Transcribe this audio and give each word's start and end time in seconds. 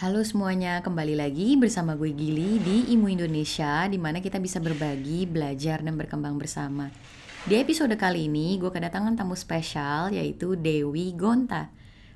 Halo 0.00 0.24
semuanya, 0.24 0.80
kembali 0.80 1.12
lagi 1.12 1.60
bersama 1.60 1.92
gue 1.92 2.08
Gili 2.16 2.56
di 2.56 2.88
Imu 2.96 3.12
Indonesia 3.12 3.84
di 3.84 4.00
mana 4.00 4.24
kita 4.24 4.40
bisa 4.40 4.56
berbagi, 4.56 5.28
belajar, 5.28 5.84
dan 5.84 6.00
berkembang 6.00 6.40
bersama. 6.40 6.88
Di 7.44 7.60
episode 7.60 7.92
kali 8.00 8.24
ini, 8.24 8.56
gue 8.56 8.72
kedatangan 8.72 9.12
tamu 9.12 9.36
spesial 9.36 10.08
yaitu 10.08 10.56
Dewi 10.56 11.12
Gonta. 11.12 11.68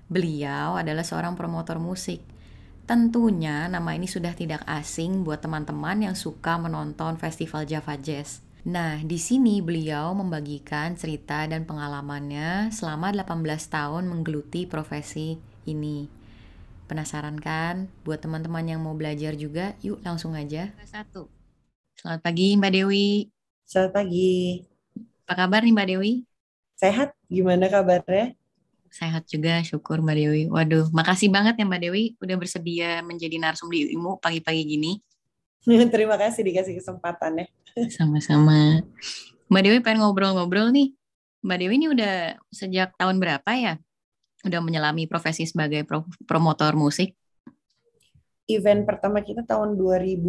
Beliau 0.08 0.80
adalah 0.80 1.04
seorang 1.04 1.36
promotor 1.36 1.76
musik. 1.76 2.24
Tentunya 2.88 3.68
nama 3.68 3.92
ini 3.92 4.08
sudah 4.08 4.32
tidak 4.32 4.64
asing 4.64 5.20
buat 5.20 5.44
teman-teman 5.44 6.08
yang 6.08 6.16
suka 6.16 6.56
menonton 6.56 7.20
festival 7.20 7.68
Java 7.68 8.00
Jazz. 8.00 8.40
Nah, 8.64 9.04
di 9.04 9.20
sini 9.20 9.60
beliau 9.60 10.16
membagikan 10.16 10.96
cerita 10.96 11.44
dan 11.44 11.68
pengalamannya 11.68 12.72
selama 12.72 13.12
18 13.12 13.44
tahun 13.68 14.08
menggeluti 14.08 14.64
profesi 14.64 15.36
ini. 15.68 16.23
Penasaran 16.84 17.40
kan? 17.40 17.88
Buat 18.04 18.20
teman-teman 18.20 18.60
yang 18.68 18.80
mau 18.84 18.92
belajar 18.92 19.32
juga, 19.32 19.72
yuk 19.80 20.04
langsung 20.04 20.36
aja. 20.36 20.68
Satu. 20.84 21.32
Selamat 21.96 22.20
pagi 22.20 22.52
Mbak 22.60 22.72
Dewi. 22.76 23.32
Selamat 23.64 24.04
pagi. 24.04 24.60
Apa 25.24 25.32
kabar 25.32 25.64
nih 25.64 25.72
Mbak 25.72 25.88
Dewi? 25.88 26.12
Sehat? 26.76 27.16
Gimana 27.32 27.72
kabarnya? 27.72 28.36
Sehat 28.92 29.24
juga, 29.24 29.64
syukur 29.64 30.04
Mbak 30.04 30.16
Dewi. 30.20 30.42
Waduh, 30.52 30.92
makasih 30.92 31.32
banget 31.32 31.56
ya 31.56 31.64
Mbak 31.64 31.80
Dewi 31.88 32.04
udah 32.20 32.36
bersedia 32.36 33.00
menjadi 33.00 33.40
narsum 33.40 33.72
di 33.72 33.88
IMU 33.96 34.20
pagi-pagi 34.20 34.62
gini. 34.68 35.00
Terima 35.94 36.20
kasih 36.20 36.44
dikasih 36.44 36.76
kesempatan 36.76 37.40
ya. 37.40 37.46
Sama-sama. 37.88 38.84
Mbak 39.48 39.62
Dewi 39.64 39.78
pengen 39.80 40.04
ngobrol-ngobrol 40.04 40.68
nih. 40.68 40.92
Mbak 41.40 41.58
Dewi 41.64 41.74
ini 41.80 41.88
udah 41.88 42.36
sejak 42.52 42.92
tahun 43.00 43.16
berapa 43.16 43.50
ya? 43.56 43.80
Udah 44.44 44.60
menyelami 44.60 45.08
profesi 45.08 45.48
sebagai 45.48 45.88
pro 45.88 46.04
promotor 46.28 46.76
musik? 46.76 47.16
Event 48.44 48.84
pertama 48.84 49.24
kita 49.24 49.40
tahun 49.40 49.74
2005 49.80 50.20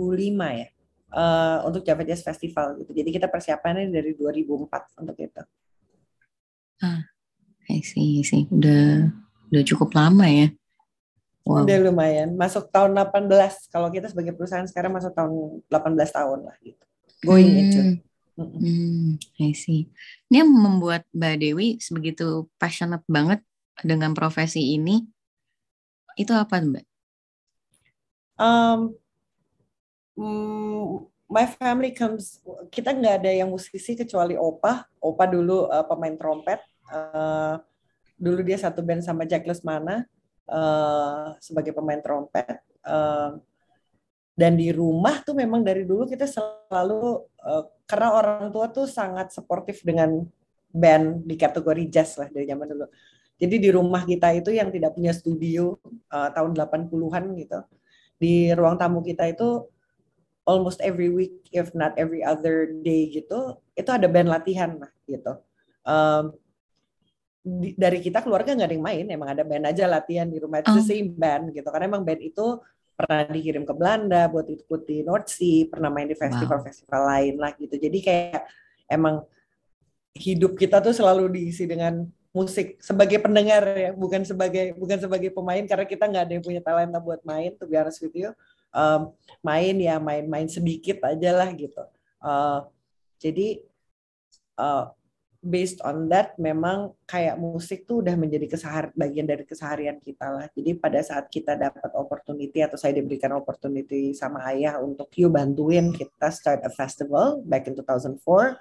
ya. 0.55 0.69
Uh, 1.15 1.63
untuk 1.67 1.83
Java 1.87 2.03
Jazz 2.03 2.23
Festival 2.23 2.79
gitu. 2.83 2.91
Jadi 2.91 3.09
kita 3.11 3.27
persiapannya 3.31 3.87
dari 3.87 4.15
2004 4.15 4.99
untuk 4.99 5.15
itu. 5.15 5.43
Ah, 6.83 7.07
I 7.71 7.79
see, 7.79 8.19
I 8.19 8.23
see. 8.27 8.47
Udah 8.51 9.15
udah 9.51 9.63
cukup 9.63 9.95
lama 9.95 10.27
ya. 10.27 10.51
Wow. 11.45 11.63
Udah 11.63 11.77
lumayan. 11.77 12.33
Masuk 12.35 12.67
tahun 12.73 12.97
18. 12.97 13.69
Kalau 13.69 13.87
kita 13.93 14.09
sebagai 14.09 14.33
perusahaan 14.33 14.65
sekarang 14.65 14.91
masuk 14.97 15.13
tahun 15.13 15.61
18 15.69 16.17
tahun 16.17 16.39
lah 16.51 16.55
gitu. 16.65 16.83
Going 17.23 17.47
hmm. 17.47 17.61
into. 17.61 17.81
Hmm, 18.35 19.15
I 19.39 19.55
see. 19.55 19.87
Ini 20.27 20.43
yang 20.43 20.51
membuat 20.51 21.07
Mbak 21.15 21.35
Dewi 21.39 21.67
sebegitu 21.79 22.51
passionate 22.59 23.05
banget 23.07 23.39
dengan 23.83 24.15
profesi 24.15 24.77
ini, 24.77 25.01
itu 26.15 26.31
apa 26.31 26.61
Mbak? 26.61 26.85
Um, 28.35 28.95
my 31.27 31.45
family 31.59 31.91
comes, 31.91 32.39
kita 32.71 32.95
nggak 32.95 33.23
ada 33.23 33.31
yang 33.31 33.51
musisi 33.51 33.95
kecuali 33.95 34.39
Opa. 34.39 34.87
Opa 34.99 35.25
dulu 35.27 35.67
uh, 35.67 35.83
pemain 35.83 36.15
trompet. 36.15 36.63
Uh, 36.87 37.59
dulu 38.15 38.39
dia 38.45 38.55
satu 38.55 38.79
band 38.79 39.03
sama 39.03 39.27
Jack 39.27 39.43
Lesmana 39.43 40.07
uh, 40.47 41.35
sebagai 41.43 41.75
pemain 41.75 41.99
trompet. 41.99 42.63
Uh, 42.85 43.41
dan 44.35 44.59
di 44.59 44.69
rumah 44.75 45.23
tuh 45.23 45.31
memang 45.31 45.63
dari 45.63 45.87
dulu 45.87 46.03
kita 46.03 46.27
selalu 46.27 47.23
uh, 47.39 47.63
karena 47.87 48.09
orang 48.11 48.51
tua 48.51 48.67
tuh 48.67 48.83
sangat 48.83 49.31
sportif 49.31 49.79
dengan 49.79 50.27
band 50.75 51.23
di 51.23 51.39
kategori 51.39 51.87
jazz 51.87 52.19
lah 52.19 52.27
dari 52.27 52.43
zaman 52.43 52.67
dulu. 52.67 52.87
Jadi 53.35 53.55
di 53.59 53.69
rumah 53.71 54.07
kita 54.07 54.31
itu 54.31 54.55
yang 54.55 54.71
tidak 54.71 54.95
punya 54.95 55.11
studio 55.11 55.75
uh, 56.11 56.31
tahun 56.31 56.55
80-an 56.55 57.23
gitu. 57.35 57.59
Di 58.15 58.55
ruang 58.55 58.79
tamu 58.79 59.03
kita 59.03 59.27
itu 59.27 59.67
almost 60.47 60.79
every 60.79 61.11
week 61.11 61.43
if 61.51 61.75
not 61.75 61.91
every 61.99 62.23
other 62.23 62.71
day 62.85 63.11
gitu, 63.11 63.59
itu 63.75 63.89
ada 63.91 64.07
band 64.07 64.31
latihan 64.31 64.79
lah 64.79 64.91
gitu. 65.03 65.35
Um, 65.83 66.31
di, 67.45 67.75
dari 67.75 67.99
kita 67.99 68.23
keluarga 68.23 68.55
nggak 68.55 68.69
ada 68.71 68.75
yang 68.79 68.85
main, 68.85 69.05
emang 69.11 69.29
ada 69.35 69.43
band 69.43 69.67
aja 69.67 69.83
latihan 69.85 70.31
di 70.31 70.39
rumah. 70.39 70.63
The 70.63 70.79
oh. 70.79 70.85
same 70.85 71.11
band 71.11 71.51
gitu. 71.51 71.67
Karena 71.67 71.91
emang 71.91 72.07
band 72.07 72.23
itu 72.23 72.63
pernah 72.95 73.27
dikirim 73.27 73.67
ke 73.67 73.73
Belanda 73.75 74.31
buat 74.31 74.47
ikuti 74.47 75.03
North 75.03 75.27
Sea, 75.27 75.67
pernah 75.67 75.91
main 75.91 76.07
di 76.07 76.15
festival-festival 76.15 77.01
wow. 77.03 77.09
lain 77.11 77.33
lah 77.35 77.51
gitu. 77.59 77.75
Jadi 77.75 77.99
kayak 77.99 78.47
emang 78.87 79.27
hidup 80.15 80.55
kita 80.55 80.79
tuh 80.79 80.95
selalu 80.95 81.27
diisi 81.35 81.67
dengan 81.67 82.07
musik 82.35 82.83
sebagai 82.83 83.23
pendengar 83.23 83.63
ya, 83.63 83.91
bukan 83.95 84.27
sebagai 84.27 84.75
bukan 84.75 84.99
sebagai 84.99 85.31
pemain 85.31 85.63
karena 85.63 85.87
kita 85.87 86.03
nggak 86.03 86.23
ada 86.27 86.33
yang 86.35 86.43
punya 86.43 86.61
talenta 86.61 86.99
buat 86.99 87.23
main. 87.23 87.55
Tuh 87.55 87.63
biar 87.63 87.87
with 87.87 88.11
you, 88.11 88.35
main 89.39 89.75
ya 89.79 89.95
main-main 89.97 90.51
sedikit 90.51 90.99
aja 91.07 91.31
lah 91.31 91.49
gitu. 91.55 91.79
Uh, 92.19 92.67
jadi 93.23 93.63
uh, 94.59 94.91
based 95.45 95.77
on 95.85 96.09
that 96.09 96.33
memang 96.41 96.91
kayak 97.05 97.37
musik 97.37 97.85
tuh 97.85 98.01
udah 98.01 98.17
menjadi 98.17 98.49
kesehar 98.49 98.89
bagian 98.97 99.29
dari 99.29 99.45
keseharian 99.45 100.01
kita 100.01 100.27
lah. 100.27 100.45
Jadi 100.51 100.75
pada 100.75 100.99
saat 101.05 101.29
kita 101.29 101.53
dapat 101.55 101.93
opportunity 101.93 102.65
atau 102.65 102.75
saya 102.75 102.97
diberikan 102.97 103.31
opportunity 103.37 104.11
sama 104.11 104.41
ayah 104.51 104.81
untuk 104.81 105.07
yuk 105.13 105.31
bantuin 105.31 105.93
kita 105.93 106.33
start 106.33 106.65
a 106.65 106.71
festival 106.73 107.45
back 107.45 107.69
in 107.69 107.77
2004. 107.77 108.57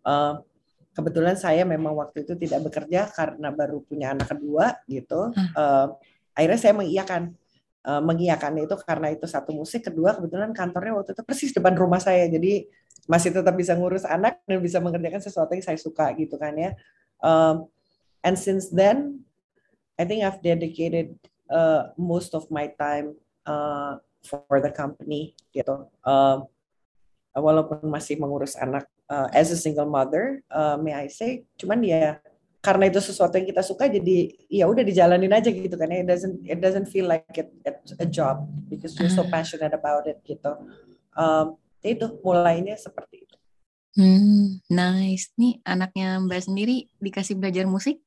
Uh, 0.00 0.40
kebetulan 0.94 1.38
saya 1.38 1.62
memang 1.62 1.94
waktu 1.94 2.26
itu 2.26 2.34
tidak 2.34 2.66
bekerja 2.66 3.10
karena 3.14 3.48
baru 3.54 3.82
punya 3.86 4.14
anak 4.14 4.30
kedua 4.30 4.74
gitu. 4.90 5.30
Uh, 5.54 5.94
akhirnya 6.34 6.58
saya 6.58 6.74
mengiyakan 6.74 7.22
uh, 7.86 8.02
mengiyakan 8.02 8.64
itu 8.64 8.74
karena 8.82 9.08
itu 9.14 9.26
satu 9.30 9.54
musik, 9.54 9.86
kedua 9.86 10.18
kebetulan 10.18 10.50
kantornya 10.50 10.98
waktu 10.98 11.14
itu 11.14 11.22
persis 11.22 11.50
depan 11.54 11.78
rumah 11.78 12.02
saya. 12.02 12.26
Jadi 12.26 12.66
masih 13.06 13.34
tetap 13.34 13.54
bisa 13.56 13.74
ngurus 13.74 14.06
anak 14.06 14.42
dan 14.44 14.58
bisa 14.62 14.78
mengerjakan 14.78 15.22
sesuatu 15.22 15.50
yang 15.56 15.64
saya 15.64 15.78
suka 15.78 16.10
gitu 16.18 16.36
kan 16.36 16.54
ya. 16.54 16.70
Um, 17.22 17.70
and 18.22 18.36
since 18.36 18.70
then, 18.70 19.24
I 19.98 20.04
think 20.06 20.24
I've 20.24 20.42
dedicated 20.42 21.16
uh, 21.50 21.92
most 21.98 22.32
of 22.32 22.48
my 22.48 22.70
time 22.78 23.18
uh, 23.46 23.98
for 24.26 24.58
the 24.62 24.72
company 24.72 25.34
gitu. 25.54 25.86
Uh, 26.02 26.44
walaupun 27.34 27.86
masih 27.86 28.18
mengurus 28.18 28.58
anak 28.58 28.90
uh, 29.10 29.28
as 29.34 29.50
a 29.50 29.58
single 29.58 29.90
mother, 29.90 30.40
uh, 30.54 30.78
may 30.78 30.94
I 30.94 31.10
say, 31.10 31.44
cuman 31.58 31.82
ya 31.82 32.22
karena 32.62 32.86
itu 32.92 33.00
sesuatu 33.02 33.34
yang 33.40 33.48
kita 33.48 33.64
suka 33.64 33.88
jadi 33.88 34.36
ya 34.52 34.68
udah 34.68 34.84
dijalanin 34.84 35.32
aja 35.32 35.48
gitu 35.48 35.72
kan 35.80 35.88
ya 35.88 36.04
it 36.04 36.08
doesn't 36.12 36.36
it 36.44 36.60
doesn't 36.60 36.92
feel 36.92 37.08
like 37.08 37.24
it, 37.32 37.48
it's 37.64 37.96
a 37.96 38.04
job 38.04 38.44
because 38.68 38.92
you're 39.00 39.08
so 39.08 39.24
ah. 39.24 39.32
passionate 39.32 39.72
about 39.72 40.04
it 40.04 40.20
gitu 40.28 40.60
um, 41.16 41.56
itu 41.80 42.06
mulainya 42.20 42.76
seperti 42.76 43.24
itu. 43.24 43.36
Hmm, 43.96 44.62
nice. 44.70 45.32
Nih 45.34 45.58
anaknya 45.66 46.20
Mbak 46.22 46.42
sendiri 46.46 46.86
dikasih 47.00 47.34
belajar 47.40 47.66
musik? 47.66 47.98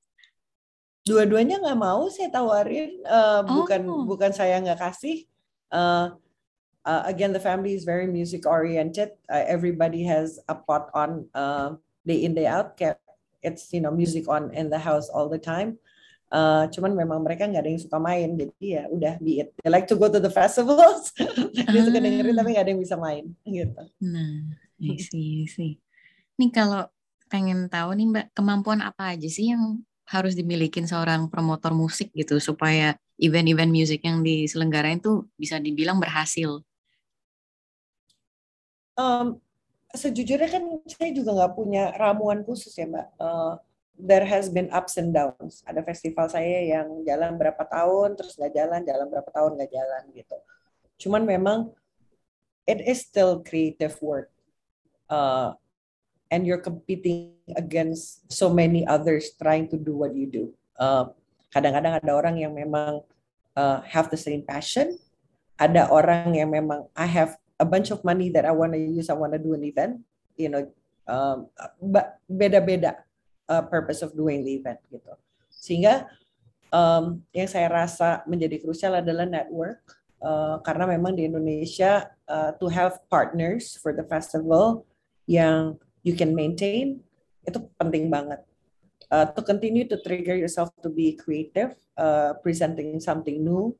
Dua-duanya 1.03 1.59
nggak 1.59 1.79
mau 1.81 2.07
saya 2.07 2.31
tawarin, 2.31 3.03
uh, 3.03 3.43
oh. 3.43 3.65
bukan 3.65 3.81
bukan 4.07 4.31
saya 4.31 4.63
nggak 4.63 4.79
kasih. 4.79 5.27
Uh, 5.73 6.15
uh, 6.85 7.03
again, 7.05 7.33
the 7.33 7.39
family 7.39 7.73
is 7.73 7.83
very 7.83 8.07
music 8.07 8.45
oriented. 8.45 9.11
Uh, 9.31 9.43
everybody 9.47 10.03
has 10.03 10.39
a 10.47 10.55
pot 10.55 10.89
on 10.93 11.25
uh, 11.33 11.75
day 12.05 12.23
in 12.23 12.35
day 12.35 12.47
out. 12.47 12.79
It's 13.43 13.71
you 13.73 13.81
know 13.81 13.91
music 13.91 14.27
on 14.27 14.51
in 14.55 14.69
the 14.69 14.79
house 14.79 15.09
all 15.09 15.27
the 15.27 15.39
time. 15.39 15.79
Uh, 16.33 16.65
cuman 16.73 16.97
memang 16.97 17.21
mereka 17.21 17.45
nggak 17.45 17.61
ada 17.61 17.69
yang 17.69 17.83
suka 17.83 18.01
main, 18.01 18.33
jadi 18.33 18.57
ya 18.65 18.83
udah 18.89 19.13
be 19.21 19.45
it. 19.45 19.53
They 19.61 19.69
like 19.69 19.85
to 19.93 19.97
go 19.99 20.09
to 20.09 20.17
the 20.17 20.33
festivals, 20.39 21.13
dia 21.53 21.81
suka 21.85 22.01
dengerin 22.01 22.33
tapi 22.33 22.57
nggak 22.57 22.65
ada 22.65 22.71
yang 22.73 22.81
bisa 22.81 22.97
main, 22.97 23.29
gitu. 23.45 23.83
Nah, 24.01 24.57
sih 24.81 25.45
sih. 25.45 25.77
Nih 26.41 26.49
kalau 26.49 26.89
pengen 27.29 27.69
tahu 27.69 27.93
nih 27.93 28.09
Mbak, 28.09 28.25
kemampuan 28.33 28.81
apa 28.81 29.13
aja 29.13 29.29
sih 29.29 29.53
yang 29.53 29.85
harus 30.09 30.33
dimiliki 30.33 30.81
seorang 30.81 31.29
promotor 31.29 31.69
musik 31.77 32.09
gitu 32.17 32.41
supaya 32.41 32.97
event-event 33.21 33.69
musik 33.69 34.01
yang 34.01 34.25
diselenggarain 34.25 34.97
tuh 34.97 35.29
bisa 35.37 35.61
dibilang 35.61 36.01
berhasil? 36.01 36.65
Um, 38.93 39.41
sejujurnya 39.93 40.49
kan 40.49 40.63
saya 40.89 41.13
juga 41.13 41.33
nggak 41.37 41.53
punya 41.53 41.93
ramuan 41.97 42.41
khusus 42.41 42.73
ya 42.73 42.89
Mbak. 42.89 43.07
Uh, 43.17 43.53
there 43.97 44.25
has 44.25 44.49
been 44.49 44.69
ups 44.73 44.97
and 44.97 45.13
downs. 45.13 45.61
Ada 45.69 45.85
festival 45.85 46.25
saya 46.29 46.65
yang 46.65 47.05
jalan 47.05 47.37
berapa 47.37 47.61
tahun, 47.69 48.17
terus 48.17 48.37
nggak 48.37 48.53
jalan, 48.53 48.81
jalan 48.85 49.07
berapa 49.09 49.29
tahun 49.29 49.51
nggak 49.57 49.71
jalan 49.71 50.03
gitu. 50.17 50.37
Cuman 51.05 51.23
memang 51.25 51.59
it 52.65 52.81
is 52.81 53.05
still 53.05 53.45
creative 53.45 53.93
work, 54.01 54.33
uh, 55.13 55.53
and 56.33 56.49
you're 56.49 56.61
competing 56.61 57.37
against 57.53 58.25
so 58.33 58.49
many 58.49 58.81
others 58.89 59.37
trying 59.37 59.69
to 59.69 59.77
do 59.77 59.93
what 59.93 60.17
you 60.17 60.25
do. 60.25 60.49
Uh, 60.73 61.13
kadang-kadang 61.53 62.01
ada 62.01 62.11
orang 62.17 62.41
yang 62.41 62.57
memang 62.57 63.05
uh, 63.53 63.77
have 63.85 64.09
the 64.09 64.17
same 64.17 64.41
passion, 64.41 64.97
ada 65.61 65.85
orang 65.93 66.33
yang 66.33 66.49
memang 66.49 66.89
I 66.97 67.05
have 67.05 67.37
a 67.63 67.67
bunch 67.67 67.95
of 67.95 68.03
money 68.03 68.27
that 68.35 68.43
I 68.43 68.51
want 68.51 68.75
to 68.75 68.79
use, 68.79 69.07
I 69.07 69.15
want 69.15 69.31
to 69.31 69.39
do 69.39 69.55
an 69.55 69.63
event, 69.63 70.03
you 70.35 70.51
know, 70.51 70.67
um, 71.07 71.47
beda-beda 72.27 72.99
uh, 73.47 73.63
purpose 73.71 74.03
of 74.03 74.11
doing 74.11 74.43
the 74.43 74.59
event 74.59 74.83
gitu. 74.91 75.15
Sehingga 75.47 76.11
um, 76.75 77.23
yang 77.31 77.47
saya 77.47 77.71
rasa 77.71 78.27
menjadi 78.27 78.59
krusial 78.59 78.99
adalah 78.99 79.23
network. 79.23 79.79
uh, 80.23 80.57
karena 80.63 80.87
memang 80.95 81.13
di 81.13 81.27
Indonesia 81.27 82.07
uh, 82.25 82.55
to 82.57 82.71
have 82.71 83.03
partners 83.11 83.75
for 83.77 83.91
the 83.91 84.07
festival 84.07 84.87
yang 85.27 85.75
you 86.01 86.15
can 86.15 86.31
maintain 86.31 87.03
itu 87.43 87.59
penting 87.75 88.07
banget. 88.07 88.39
Uh, 89.11 89.29
to 89.35 89.43
continue 89.45 89.85
to 89.85 89.99
trigger 90.01 90.33
yourself 90.33 90.73
to 90.81 90.89
be 90.89 91.13
creative, 91.13 91.75
uh, 91.99 92.33
presenting 92.41 92.97
something 92.97 93.43
new, 93.45 93.75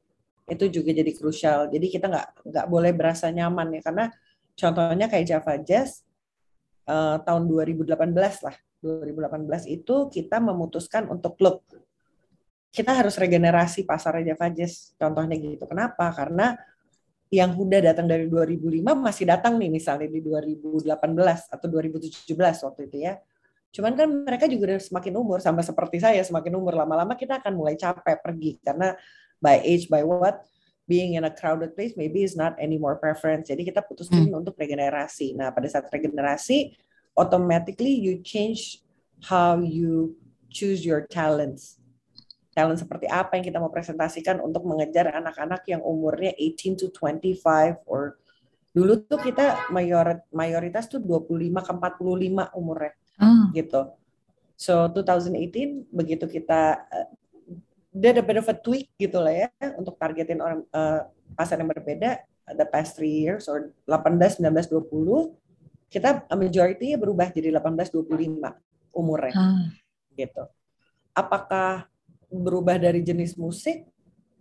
itu 0.50 0.66
juga 0.68 0.92
jadi 0.92 1.12
krusial. 1.16 1.72
Jadi 1.72 1.88
kita 1.88 2.12
nggak 2.12 2.28
nggak 2.48 2.66
boleh 2.68 2.92
berasa 2.92 3.31
nyaman 3.31 3.80
ya 3.80 3.81
karena 3.81 4.06
contohnya 4.54 5.07
kayak 5.07 5.25
Java 5.25 5.54
Jazz 5.62 6.04
uh, 6.88 7.19
tahun 7.24 7.48
2018 7.48 7.94
lah, 8.44 8.56
2018 8.84 9.72
itu 9.72 9.95
kita 10.12 10.38
memutuskan 10.44 11.07
untuk 11.07 11.40
look 11.40 11.63
kita 12.74 12.90
harus 12.90 13.13
regenerasi 13.22 13.86
pasar 13.86 14.18
Java 14.25 14.50
Jazz 14.50 14.98
contohnya 14.98 15.38
gitu. 15.38 15.69
Kenapa? 15.69 16.10
Karena 16.10 16.57
yang 17.30 17.54
udah 17.54 17.94
datang 17.94 18.10
dari 18.10 18.25
2005 18.25 18.81
masih 18.98 19.30
datang 19.30 19.62
nih 19.62 19.69
misalnya 19.69 20.10
di 20.10 20.22
2018 20.25 20.89
atau 21.54 21.68
2017 21.69 22.34
waktu 22.66 22.81
itu 22.89 22.98
ya. 23.06 23.22
Cuman 23.74 23.94
kan 23.94 24.10
mereka 24.10 24.46
juga 24.50 24.74
udah 24.74 24.81
semakin 24.81 25.13
umur 25.18 25.38
sama 25.42 25.62
seperti 25.62 26.01
saya 26.01 26.22
semakin 26.25 26.54
umur 26.57 26.78
lama-lama 26.78 27.13
kita 27.13 27.42
akan 27.42 27.54
mulai 27.54 27.78
capek 27.78 28.22
pergi 28.22 28.57
karena 28.62 28.94
by 29.44 29.60
age 29.60 29.92
by 29.92 30.07
what 30.07 30.48
being 30.88 31.19
in 31.19 31.28
a 31.28 31.31
crowded 31.31 31.75
place 31.75 32.00
maybe 32.00 32.24
is 32.24 32.40
not 32.40 32.56
anymore 32.56 32.95
preference. 32.95 33.51
Jadi 33.51 33.68
kita 33.68 33.84
putuskan 33.84 34.31
hmm. 34.31 34.40
untuk 34.40 34.56
regenerasi. 34.56 35.36
Nah, 35.36 35.51
pada 35.51 35.68
saat 35.68 35.92
regenerasi 35.92 36.72
automatically 37.19 37.92
you 37.92 38.24
change 38.24 38.80
how 39.28 39.60
you 39.60 40.16
choose 40.48 40.88
your 40.88 41.04
talents 41.04 41.84
talent 42.54 42.78
seperti 42.78 43.10
apa 43.10 43.36
yang 43.36 43.45
kita 43.45 43.57
mau 43.57 43.74
presentasikan 43.74 44.38
untuk 44.40 44.63
mengejar 44.63 45.10
anak-anak 45.10 45.66
yang 45.66 45.81
umurnya 45.81 46.31
18 46.38 46.78
to 46.78 46.88
25 46.94 47.81
or 47.89 48.22
dulu 48.74 49.01
tuh 49.06 49.22
kita 49.22 49.69
mayor, 49.74 50.22
mayoritas 50.30 50.86
tuh 50.89 51.01
25 51.01 51.50
ke 51.50 51.72
45 51.74 52.57
umurnya 52.57 52.94
oh. 53.22 53.50
gitu. 53.57 53.81
So 54.54 54.86
2018 54.89 55.89
begitu 55.89 56.25
kita 56.30 56.62
uh, 56.86 57.07
did 57.94 58.18
a 58.18 58.25
bit 58.25 58.42
of 58.42 58.50
a 58.50 58.57
tweak 58.57 58.90
gitu 58.98 59.22
lah 59.22 59.45
ya 59.45 59.50
untuk 59.78 59.95
targetin 60.01 60.42
orang 60.42 60.66
uh, 60.74 61.06
pasar 61.38 61.62
yang 61.62 61.69
berbeda. 61.69 62.25
The 62.44 62.68
past 62.68 63.00
three 63.00 63.24
years 63.24 63.48
or 63.48 63.72
18, 63.88 64.19
19, 64.44 64.51
20 64.68 64.84
kita 65.88 66.25
majority 66.34 66.98
berubah 66.98 67.30
jadi 67.30 67.54
18, 67.54 67.94
25 67.94 68.98
umurnya. 68.98 69.34
Hmm. 69.38 69.69
gitu. 70.18 70.45
Apakah 71.13 71.86
berubah 72.30 72.81
dari 72.81 73.06
jenis 73.06 73.38
musik? 73.38 73.86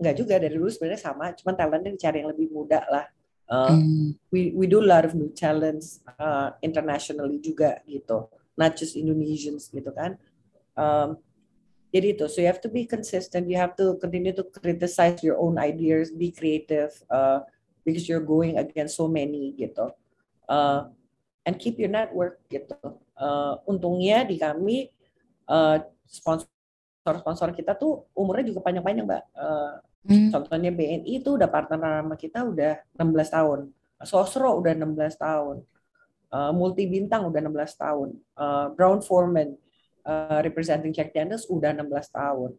Nggak 0.00 0.16
juga. 0.16 0.34
Dari 0.40 0.56
dulu 0.56 0.72
sebenarnya 0.72 1.00
sama 1.00 1.36
cuman 1.36 1.54
talentnya 1.56 1.92
dicari 1.92 2.24
yang 2.24 2.32
lebih 2.32 2.48
muda 2.48 2.80
lah. 2.88 3.06
Uh, 3.52 3.76
mm. 3.76 4.08
we 4.32 4.48
we 4.56 4.64
do 4.64 4.80
a 4.80 4.88
lot 4.88 5.04
of 5.04 5.12
new 5.12 5.28
talents 5.28 6.00
uh, 6.16 6.56
internationally 6.64 7.36
juga 7.36 7.84
gitu. 7.84 8.32
Not 8.56 8.80
just 8.80 8.96
Indonesians 8.96 9.68
gitu 9.68 9.92
kan. 9.92 10.16
Um, 10.72 11.20
jadi 11.92 12.16
itu 12.16 12.24
so 12.26 12.40
you 12.40 12.48
have 12.48 12.58
to 12.58 12.72
be 12.72 12.88
consistent 12.88 13.46
you 13.46 13.54
have 13.54 13.76
to 13.76 14.00
continue 14.00 14.32
to 14.32 14.42
criticize 14.48 15.20
your 15.20 15.36
own 15.36 15.60
ideas 15.60 16.10
be 16.10 16.32
creative 16.32 16.90
uh, 17.12 17.44
because 17.84 18.08
you're 18.08 18.24
going 18.24 18.56
against 18.56 18.96
so 18.96 19.06
many 19.06 19.52
gitu 19.54 19.92
uh, 20.48 20.88
and 21.44 21.60
keep 21.60 21.76
your 21.76 21.92
network 21.92 22.40
gitu 22.48 22.74
uh, 23.20 23.60
untungnya 23.68 24.24
di 24.24 24.40
kami 24.40 24.88
uh, 25.46 25.78
sponsor 26.08 26.48
sponsor-sponsor 27.02 27.50
kita 27.50 27.74
tuh 27.74 28.06
umurnya 28.14 28.54
juga 28.54 28.62
panjang-panjang, 28.62 29.06
Mbak. 29.10 29.24
Uh, 29.34 29.74
hmm. 30.06 30.30
Contohnya 30.30 30.70
BNI 30.70 31.10
itu 31.18 31.34
udah 31.34 31.50
partner 31.50 31.82
sama 31.82 32.14
kita 32.14 32.46
udah 32.46 32.78
16 32.94 33.34
tahun. 33.34 33.60
Sosro 34.06 34.62
udah 34.62 34.72
16 34.78 35.18
tahun. 35.18 35.56
Uh, 36.32 36.52
Multi 36.54 36.86
Bintang 36.86 37.26
udah 37.26 37.42
16 37.42 37.82
tahun. 37.82 38.08
Uh, 38.38 38.66
Brown 38.78 39.02
Foreman 39.02 39.58
uh, 40.06 40.40
representing 40.42 40.94
Jack 40.94 41.14
Daniels 41.14 41.46
udah 41.50 41.74
16 41.74 41.88
tahun. 42.12 42.50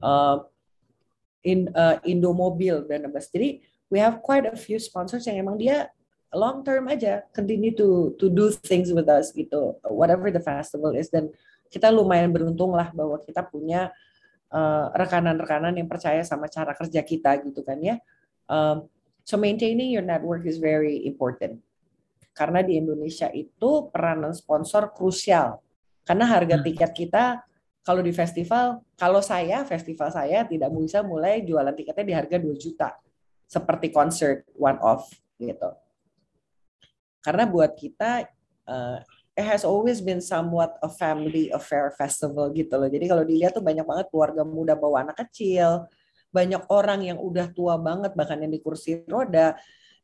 Uh, 0.00 0.36
in 1.44 1.72
uh, 1.72 1.96
Indomobil 2.04 2.84
udah 2.84 2.98
16. 3.08 3.36
Jadi 3.36 3.48
we 3.88 3.98
have 4.00 4.20
quite 4.20 4.44
a 4.44 4.56
few 4.56 4.76
sponsors 4.76 5.24
yang 5.24 5.40
emang 5.40 5.56
dia 5.56 5.88
long 6.30 6.62
term 6.62 6.86
aja 6.86 7.26
continue 7.34 7.74
to 7.74 8.14
to 8.14 8.30
do 8.30 8.54
things 8.54 8.94
with 8.94 9.10
us 9.10 9.34
gitu 9.34 9.74
whatever 9.90 10.30
the 10.30 10.38
festival 10.38 10.94
is 10.94 11.10
dan 11.10 11.26
kita 11.66 11.90
lumayan 11.90 12.30
beruntung 12.30 12.70
lah 12.70 12.90
bahwa 12.94 13.18
kita 13.18 13.42
punya 13.46 13.90
uh, 14.50 14.90
rekanan-rekanan 14.92 15.78
yang 15.78 15.86
percaya 15.86 16.20
sama 16.26 16.50
cara 16.50 16.74
kerja 16.74 17.00
kita 17.00 17.38
gitu 17.46 17.62
kan 17.62 17.78
ya. 17.78 17.96
Um, 18.50 18.90
so 19.22 19.38
maintaining 19.38 19.94
your 19.94 20.02
network 20.02 20.42
is 20.44 20.58
very 20.58 21.06
important. 21.06 21.62
Karena 22.34 22.66
di 22.66 22.78
Indonesia 22.78 23.30
itu 23.30 23.90
peranan 23.94 24.34
sponsor 24.34 24.90
krusial. 24.90 25.62
Karena 26.04 26.24
harga 26.26 26.56
hmm. 26.58 26.64
tiket 26.64 26.90
kita 26.96 27.24
kalau 27.80 28.04
di 28.04 28.12
festival, 28.12 28.84
kalau 28.94 29.24
saya 29.24 29.64
festival 29.64 30.12
saya 30.12 30.44
tidak 30.44 30.68
bisa 30.76 31.00
mulai 31.00 31.40
jualan 31.40 31.72
tiketnya 31.72 32.04
di 32.04 32.14
harga 32.14 32.36
2 32.36 32.52
juta. 32.60 32.92
Seperti 33.48 33.90
concert 33.90 34.46
one 34.54 34.78
off 34.84 35.08
gitu. 35.40 35.70
Karena 37.24 37.48
buat 37.48 37.72
kita 37.74 38.28
uh, 38.68 38.98
it 39.36 39.46
has 39.48 39.64
always 39.64 40.04
been 40.04 40.20
somewhat 40.20 40.76
a 40.84 40.90
family 40.92 41.48
affair 41.50 41.88
festival 41.96 42.52
gitu 42.52 42.76
loh. 42.76 42.88
Jadi 42.88 43.08
kalau 43.08 43.24
dilihat 43.24 43.56
tuh 43.56 43.64
banyak 43.64 43.84
banget 43.88 44.06
keluarga 44.12 44.44
muda 44.44 44.76
bawa 44.76 45.08
anak 45.08 45.26
kecil, 45.26 45.88
banyak 46.30 46.62
orang 46.68 47.00
yang 47.08 47.18
udah 47.18 47.48
tua 47.50 47.80
banget 47.80 48.12
bahkan 48.12 48.38
yang 48.44 48.52
di 48.52 48.60
kursi 48.60 49.02
roda. 49.08 49.56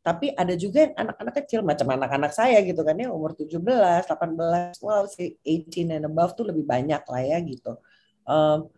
Tapi 0.07 0.31
ada 0.39 0.55
juga 0.55 0.87
yang 0.87 0.95
anak-anak 0.95 1.35
kecil 1.43 1.67
macam 1.67 1.91
anak-anak 1.91 2.31
saya 2.31 2.63
gitu 2.63 2.87
kan 2.87 2.95
ya 2.95 3.11
umur 3.11 3.35
17, 3.35 3.59
18, 3.59 4.79
well 4.87 5.11
si 5.11 5.35
18 5.43 5.99
and 5.99 6.07
above 6.07 6.39
tuh 6.39 6.47
lebih 6.47 6.63
banyak 6.63 7.03
lah 7.03 7.23
ya 7.27 7.43
gitu. 7.43 7.75
Um, 8.23 8.71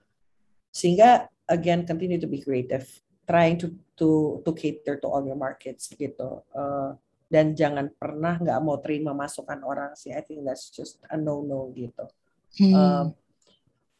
sehingga 0.72 1.28
again 1.52 1.84
continue 1.84 2.16
to 2.16 2.24
be 2.24 2.40
creative, 2.40 2.88
trying 3.28 3.60
to 3.60 3.76
to 4.00 4.40
to 4.40 4.56
cater 4.56 4.96
to 4.96 5.04
all 5.04 5.20
your 5.20 5.36
markets 5.36 5.92
gitu. 5.92 6.40
Uh, 6.56 6.96
dan 7.28 7.52
jangan 7.52 7.92
pernah 7.92 8.40
nggak 8.40 8.60
mau 8.64 8.80
terima 8.80 9.12
masukan 9.12 9.60
orang 9.68 9.92
sih. 10.00 10.16
I 10.16 10.24
think 10.24 10.48
that's 10.48 10.72
just 10.72 10.96
a 11.12 11.16
no-no 11.20 11.68
gitu. 11.76 12.08
Hmm. 12.56 12.72
Uh, 12.72 13.04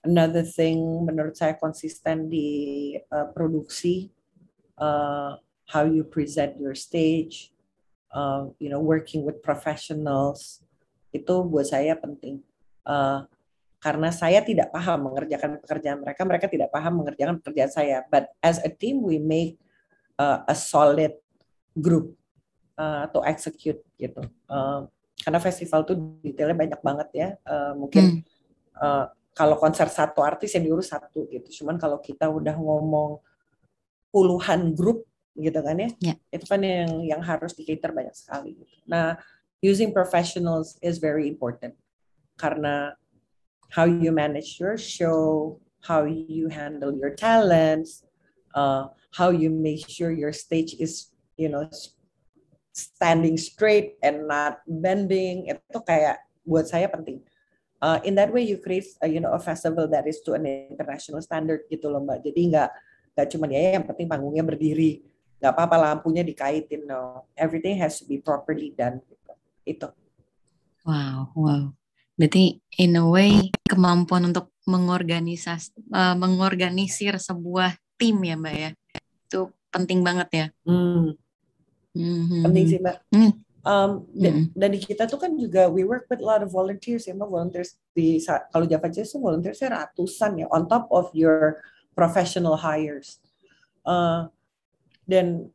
another 0.01 0.49
thing 0.49 1.05
menurut 1.05 1.37
saya 1.37 1.61
konsisten 1.61 2.33
di 2.33 2.97
uh, 3.13 3.29
produksi, 3.37 4.09
uh, 4.81 5.37
how 5.69 5.85
you 5.85 6.03
present 6.03 6.57
your 6.57 6.73
stage, 6.73 7.53
uh, 8.13 8.49
you 8.57 8.73
know, 8.73 8.81
working 8.81 9.23
with 9.23 9.45
professionals 9.45 10.65
itu 11.13 11.45
buat 11.45 11.69
saya 11.69 11.93
penting. 11.97 12.41
Uh, 12.89 13.29
karena 13.79 14.11
saya 14.11 14.43
tidak 14.43 14.75
paham 14.75 15.13
mengerjakan 15.13 15.61
pekerjaan 15.63 16.03
mereka, 16.03 16.21
mereka 16.27 16.47
tidak 16.51 16.69
paham 16.73 17.05
mengerjakan 17.05 17.39
pekerjaan 17.39 17.71
saya. 17.71 18.03
But 18.11 18.33
as 18.43 18.59
a 18.65 18.73
team, 18.73 19.05
we 19.05 19.23
make 19.23 19.61
uh, 20.19 20.43
a 20.49 20.57
solid 20.57 21.15
group 21.79 22.19
uh, 22.75 23.07
to 23.15 23.23
execute 23.23 23.79
gitu. 24.01 24.25
Uh, 24.51 24.91
karena 25.23 25.39
festival 25.39 25.87
tuh 25.87 25.97
detailnya 26.25 26.57
banyak 26.59 26.81
banget 26.83 27.09
ya. 27.15 27.29
Uh, 27.47 27.73
mungkin 27.79 28.05
hmm. 28.19 28.21
uh, 28.83 29.07
kalau 29.37 29.55
konser 29.55 29.87
satu 29.87 30.27
artis 30.27 30.59
yang 30.59 30.67
diurus 30.67 30.91
satu 30.91 31.31
gitu. 31.31 31.63
Cuman 31.63 31.79
kalau 31.79 32.03
kita 32.03 32.27
udah 32.27 32.59
ngomong 32.59 33.23
puluhan 34.11 34.75
grup 34.75 35.08
gitu 35.39 35.63
kan 35.63 35.79
ya, 35.79 35.91
yeah. 36.03 36.17
itu 36.35 36.45
kan 36.45 36.61
yang 36.61 36.91
yang 37.07 37.23
harus 37.23 37.55
di 37.55 37.63
cater 37.63 37.95
banyak 37.95 38.13
sekali. 38.13 38.59
Gitu. 38.59 38.75
Nah, 38.91 39.15
using 39.63 39.95
professionals 39.95 40.75
is 40.83 40.99
very 40.99 41.31
important 41.31 41.79
karena 42.39 42.95
how 43.71 43.87
you 43.87 44.11
manage 44.11 44.59
your 44.59 44.79
show, 44.79 45.57
how 45.87 46.05
you 46.05 46.51
handle 46.51 46.95
your 46.95 47.15
talents, 47.15 48.03
uh, 48.55 48.91
how 49.15 49.31
you 49.31 49.51
make 49.51 49.87
sure 49.87 50.11
your 50.11 50.33
stage 50.33 50.75
is 50.79 51.15
you 51.39 51.49
know 51.49 51.67
standing 52.75 53.35
straight 53.35 53.99
and 54.03 54.31
not 54.31 54.63
bending 54.67 55.51
itu 55.51 55.79
kayak 55.83 56.23
buat 56.47 56.71
saya 56.71 56.87
penting. 56.87 57.23
Uh, 57.79 58.03
in 58.03 58.19
that 58.19 58.35
way 58.35 58.43
you 58.43 58.59
create 58.59 58.87
a, 59.03 59.07
you 59.07 59.23
know 59.23 59.31
a 59.31 59.39
festival 59.39 59.87
that 59.87 60.03
is 60.07 60.19
to 60.27 60.35
an 60.35 60.47
international 60.47 61.23
standard 61.23 61.67
gitu 61.71 61.91
loh 61.91 62.03
mbak. 62.03 62.23
Jadi 62.27 62.55
nggak 62.55 62.71
nggak 63.15 63.29
cuma 63.35 63.47
ya 63.51 63.79
yang 63.79 63.87
penting 63.87 64.07
panggungnya 64.07 64.47
berdiri, 64.47 65.03
nggak 65.39 65.53
apa-apa 65.55 65.77
lampunya 65.79 66.27
dikaitin 66.27 66.87
no. 66.87 67.27
Everything 67.39 67.79
has 67.79 68.03
to 68.03 68.05
be 68.07 68.19
properly 68.19 68.75
done. 68.75 68.99
Gitu. 69.07 69.33
Itu. 69.65 69.89
Wow, 70.87 71.31
wow. 71.35 71.63
Berarti 72.19 72.59
in 72.83 72.99
a 72.99 73.07
way 73.07 73.55
kemampuan 73.63 74.35
untuk 74.35 74.51
mengorganisas 74.67 75.71
uh, 75.95 76.19
mengorganisir 76.19 77.17
sebuah 77.17 77.79
tim 77.97 78.21
ya 78.21 78.37
mbak 78.37 78.55
ya 78.55 78.71
itu 78.99 79.41
penting 79.71 80.01
banget 80.03 80.29
ya. 80.33 80.47
Hmm 80.67 81.17
hmm 81.95 82.43
Penting 82.47 82.65
sih 82.67 82.79
mbak. 82.83 82.97
Mm. 83.15 83.33
Um, 83.69 84.07
mm. 84.17 84.55
dan 84.57 84.69
di 84.73 84.81
kita 84.81 85.05
tuh 85.05 85.21
kan 85.21 85.35
juga 85.35 85.69
we 85.69 85.85
work 85.85 86.09
with 86.09 86.23
a 86.23 86.27
lot 86.27 86.41
of 86.41 86.49
volunteers 86.49 87.05
ya 87.05 87.13
mbak 87.13 87.29
volunteers 87.29 87.77
di 87.93 88.17
kalau 88.49 88.65
Java 88.65 88.89
Jazz 88.89 89.13
tuh 89.13 89.21
volunteersnya 89.21 89.75
ratusan 89.75 90.41
ya 90.41 90.47
on 90.49 90.65
top 90.71 90.89
of 90.89 91.11
your 91.13 91.61
professional 91.93 92.57
hires 92.57 93.21
uh, 93.85 94.31
dan 95.09 95.49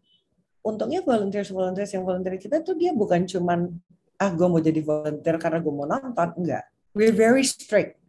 untungnya 0.66 1.06
volunteers 1.06 1.54
volunteers 1.54 1.94
yang 1.94 2.02
volunteer 2.02 2.42
kita 2.42 2.66
tuh 2.66 2.74
dia 2.74 2.90
bukan 2.90 3.30
cuman 3.30 3.70
ah 4.18 4.32
gue 4.34 4.48
mau 4.50 4.58
jadi 4.58 4.82
volunteer 4.82 5.38
karena 5.38 5.62
gue 5.62 5.74
mau 5.74 5.86
nonton. 5.86 6.30
Enggak. 6.42 6.66
We're 6.98 7.14
very 7.14 7.46
strict. 7.46 8.02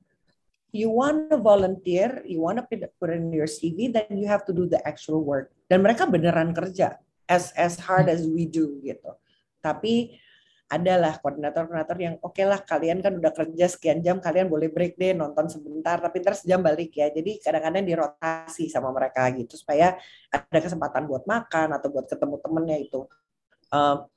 You 0.75 0.91
want 0.91 1.31
to 1.31 1.39
volunteer 1.39 2.25
you 2.25 2.41
want 2.41 2.59
to 2.59 2.65
put 2.99 3.13
in 3.13 3.31
your 3.31 3.47
CV 3.47 3.93
then 3.93 4.17
you 4.17 4.27
have 4.27 4.49
to 4.49 4.57
do 4.57 4.65
the 4.65 4.81
actual 4.89 5.21
work. 5.21 5.53
Dan 5.69 5.85
mereka 5.85 6.09
beneran 6.09 6.57
kerja 6.57 6.97
as 7.29 7.53
as 7.55 7.77
hard 7.77 8.09
as 8.09 8.25
we 8.25 8.49
do 8.49 8.81
gitu. 8.81 9.13
Tapi 9.61 10.17
adalah 10.65 11.21
koordinator-koordinator 11.21 11.97
yang 12.01 12.15
oke 12.25 12.33
okay 12.33 12.49
lah 12.49 12.57
kalian 12.65 13.05
kan 13.05 13.13
udah 13.21 13.33
kerja 13.37 13.69
sekian 13.69 14.01
jam 14.01 14.17
kalian 14.17 14.49
boleh 14.49 14.73
break 14.73 14.97
deh 14.97 15.13
nonton 15.13 15.47
sebentar. 15.47 16.01
Tapi 16.01 16.25
ntar 16.25 16.35
sejam 16.35 16.65
balik 16.65 16.97
ya. 16.97 17.13
Jadi 17.13 17.39
kadang-kadang 17.39 17.85
dirotasi 17.85 18.73
sama 18.73 18.89
mereka 18.91 19.29
gitu 19.37 19.61
supaya 19.61 19.95
ada 20.33 20.59
kesempatan 20.59 21.05
buat 21.05 21.29
makan 21.29 21.77
atau 21.77 21.89
buat 21.93 22.09
ketemu 22.09 22.37
temennya 22.41 22.77
itu. 22.81 23.01
Uh, 23.69 24.09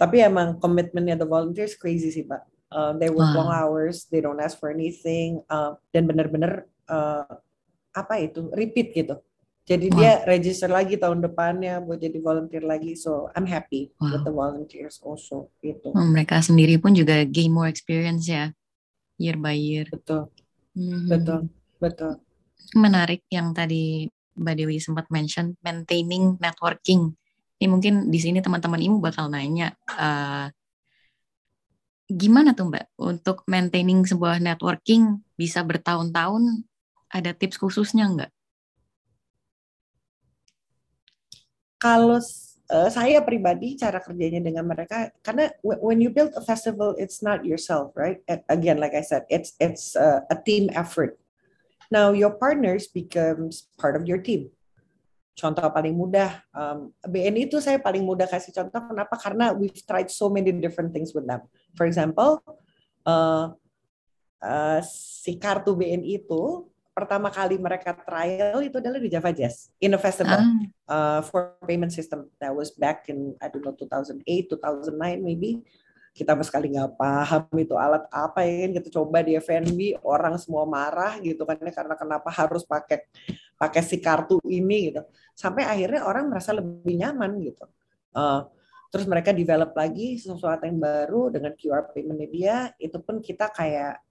tapi 0.00 0.24
emang 0.24 0.56
komitmennya 0.56 1.20
the 1.20 1.28
volunteers 1.28 1.76
crazy 1.76 2.08
sih 2.08 2.24
pak. 2.24 2.40
Uh, 2.70 2.94
they 2.96 3.10
work 3.10 3.28
wow. 3.34 3.44
long 3.44 3.50
hours 3.50 4.06
they 4.08 4.22
don't 4.22 4.38
ask 4.38 4.56
for 4.56 4.70
anything 4.70 5.42
uh, 5.50 5.74
dan 5.90 6.06
benar-benar 6.06 6.70
uh, 6.86 7.26
apa 7.90 8.22
itu 8.22 8.46
repeat 8.54 8.94
gitu 8.94 9.18
jadi 9.70 9.86
wow. 9.86 9.96
dia 10.02 10.12
register 10.26 10.66
lagi 10.66 10.98
tahun 10.98 11.22
depannya 11.22 11.78
buat 11.78 12.02
jadi 12.02 12.18
volunteer 12.18 12.66
lagi. 12.66 12.98
So 12.98 13.30
I'm 13.38 13.46
happy 13.46 13.94
wow. 14.02 14.18
with 14.18 14.26
the 14.26 14.34
volunteers 14.34 14.98
also 14.98 15.54
itu. 15.62 15.94
Oh, 15.94 16.06
mereka 16.10 16.42
sendiri 16.42 16.74
pun 16.82 16.90
juga 16.90 17.22
gain 17.22 17.54
more 17.54 17.70
experience 17.70 18.26
ya 18.26 18.50
year 19.14 19.38
by 19.38 19.54
year. 19.54 19.86
Betul. 19.86 20.26
Mm-hmm. 20.74 21.06
Betul. 21.06 21.40
Betul. 21.78 22.12
Menarik 22.74 23.22
yang 23.30 23.54
tadi 23.54 24.10
Mbak 24.34 24.54
Dewi 24.58 24.82
sempat 24.82 25.06
mention 25.06 25.54
maintaining 25.62 26.34
networking. 26.42 27.14
Ini 27.62 27.70
mungkin 27.70 28.10
di 28.10 28.18
sini 28.18 28.42
teman-teman 28.42 28.82
ibu 28.82 28.98
bakal 28.98 29.30
nanya 29.30 29.70
uh, 29.86 30.50
gimana 32.10 32.58
tuh 32.58 32.74
Mbak 32.74 32.86
untuk 32.98 33.46
maintaining 33.46 34.02
sebuah 34.02 34.42
networking 34.42 35.22
bisa 35.38 35.62
bertahun-tahun 35.62 36.66
ada 37.06 37.30
tips 37.38 37.54
khususnya 37.62 38.10
nggak? 38.10 38.32
Kalau 41.80 42.20
uh, 42.70 42.90
saya 42.92 43.24
pribadi 43.24 43.74
cara 43.74 43.98
kerjanya 43.98 44.38
dengan 44.44 44.68
mereka 44.68 45.10
karena 45.24 45.50
when 45.64 45.98
you 45.98 46.12
build 46.12 46.30
a 46.36 46.44
festival 46.44 46.94
it's 47.00 47.24
not 47.24 47.42
yourself 47.42 47.90
right? 47.98 48.22
Again 48.52 48.78
like 48.78 48.94
I 48.94 49.02
said 49.02 49.26
it's 49.32 49.58
it's 49.58 49.96
a, 49.98 50.22
a 50.30 50.36
team 50.38 50.70
effort. 50.76 51.18
Now 51.90 52.14
your 52.14 52.38
partners 52.38 52.86
becomes 52.86 53.66
part 53.80 53.98
of 53.98 54.06
your 54.06 54.22
team. 54.22 54.54
Contoh 55.34 55.72
paling 55.72 55.96
mudah 55.96 56.44
um, 56.52 56.92
BNI 57.02 57.48
itu 57.48 57.58
saya 57.58 57.80
paling 57.80 58.04
mudah 58.04 58.28
kasih 58.28 58.52
contoh 58.52 58.92
kenapa? 58.92 59.16
Karena 59.16 59.56
we've 59.56 59.82
tried 59.88 60.12
so 60.12 60.30
many 60.30 60.52
different 60.52 60.94
things 60.94 61.10
with 61.16 61.26
them. 61.26 61.42
For 61.74 61.88
example 61.88 62.44
uh, 63.08 63.56
uh, 64.44 64.80
si 64.84 65.40
kartu 65.40 65.74
BNI 65.74 66.22
itu 66.22 66.69
pertama 67.00 67.32
kali 67.32 67.56
mereka 67.56 67.96
trial 67.96 68.60
itu 68.60 68.76
adalah 68.76 69.00
di 69.00 69.08
Java 69.08 69.32
Jazz. 69.32 69.72
In 69.80 69.96
a 69.96 70.00
festival 70.00 70.36
ah. 70.36 70.52
uh, 70.92 71.20
for 71.24 71.56
payment 71.64 71.96
system 71.96 72.28
that 72.36 72.52
was 72.52 72.68
back 72.76 73.08
in 73.08 73.32
I 73.40 73.48
don't 73.48 73.64
know 73.64 73.72
2008 73.72 74.20
2009 74.28 75.24
maybe. 75.24 75.64
Kita 76.12 76.36
sama 76.36 76.44
sekali 76.44 76.74
nggak 76.74 77.00
paham 77.00 77.48
itu 77.56 77.72
alat 77.80 78.04
apa 78.12 78.44
ya 78.44 78.68
kan. 78.68 78.70
Kita 78.76 78.88
coba 79.00 79.24
di 79.24 79.40
FNB 79.40 80.04
orang 80.04 80.36
semua 80.36 80.68
marah 80.68 81.16
gitu 81.24 81.48
kan 81.48 81.56
ya, 81.56 81.72
karena 81.72 81.96
kenapa 81.96 82.28
harus 82.28 82.68
pakai 82.68 83.08
pakai 83.56 83.80
si 83.80 83.96
kartu 83.96 84.36
ini 84.44 84.92
gitu. 84.92 85.00
Sampai 85.32 85.64
akhirnya 85.64 86.04
orang 86.04 86.28
merasa 86.28 86.52
lebih 86.52 87.00
nyaman 87.00 87.40
gitu. 87.40 87.64
Uh, 88.12 88.44
terus 88.90 89.06
mereka 89.06 89.30
develop 89.30 89.72
lagi 89.72 90.18
sesuatu 90.18 90.66
yang 90.66 90.76
baru 90.76 91.32
dengan 91.32 91.56
QR 91.56 91.88
payment 91.94 92.28
dia. 92.28 92.74
Itu 92.76 93.00
pun 93.00 93.22
kita 93.22 93.48
kayak 93.54 94.02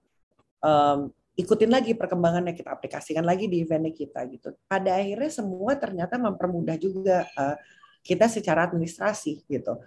um, 0.64 1.12
ikutin 1.38 1.70
lagi 1.70 1.94
perkembangannya 1.94 2.52
kita 2.52 2.74
aplikasikan 2.74 3.22
lagi 3.22 3.46
di 3.46 3.62
eventnya 3.62 3.94
kita 3.94 4.26
gitu. 4.30 4.54
Pada 4.66 4.98
akhirnya 4.98 5.30
semua 5.30 5.78
ternyata 5.78 6.18
mempermudah 6.18 6.76
juga 6.76 7.26
uh, 7.38 7.56
kita 8.02 8.26
secara 8.26 8.66
administrasi 8.66 9.44
gitu. 9.46 9.78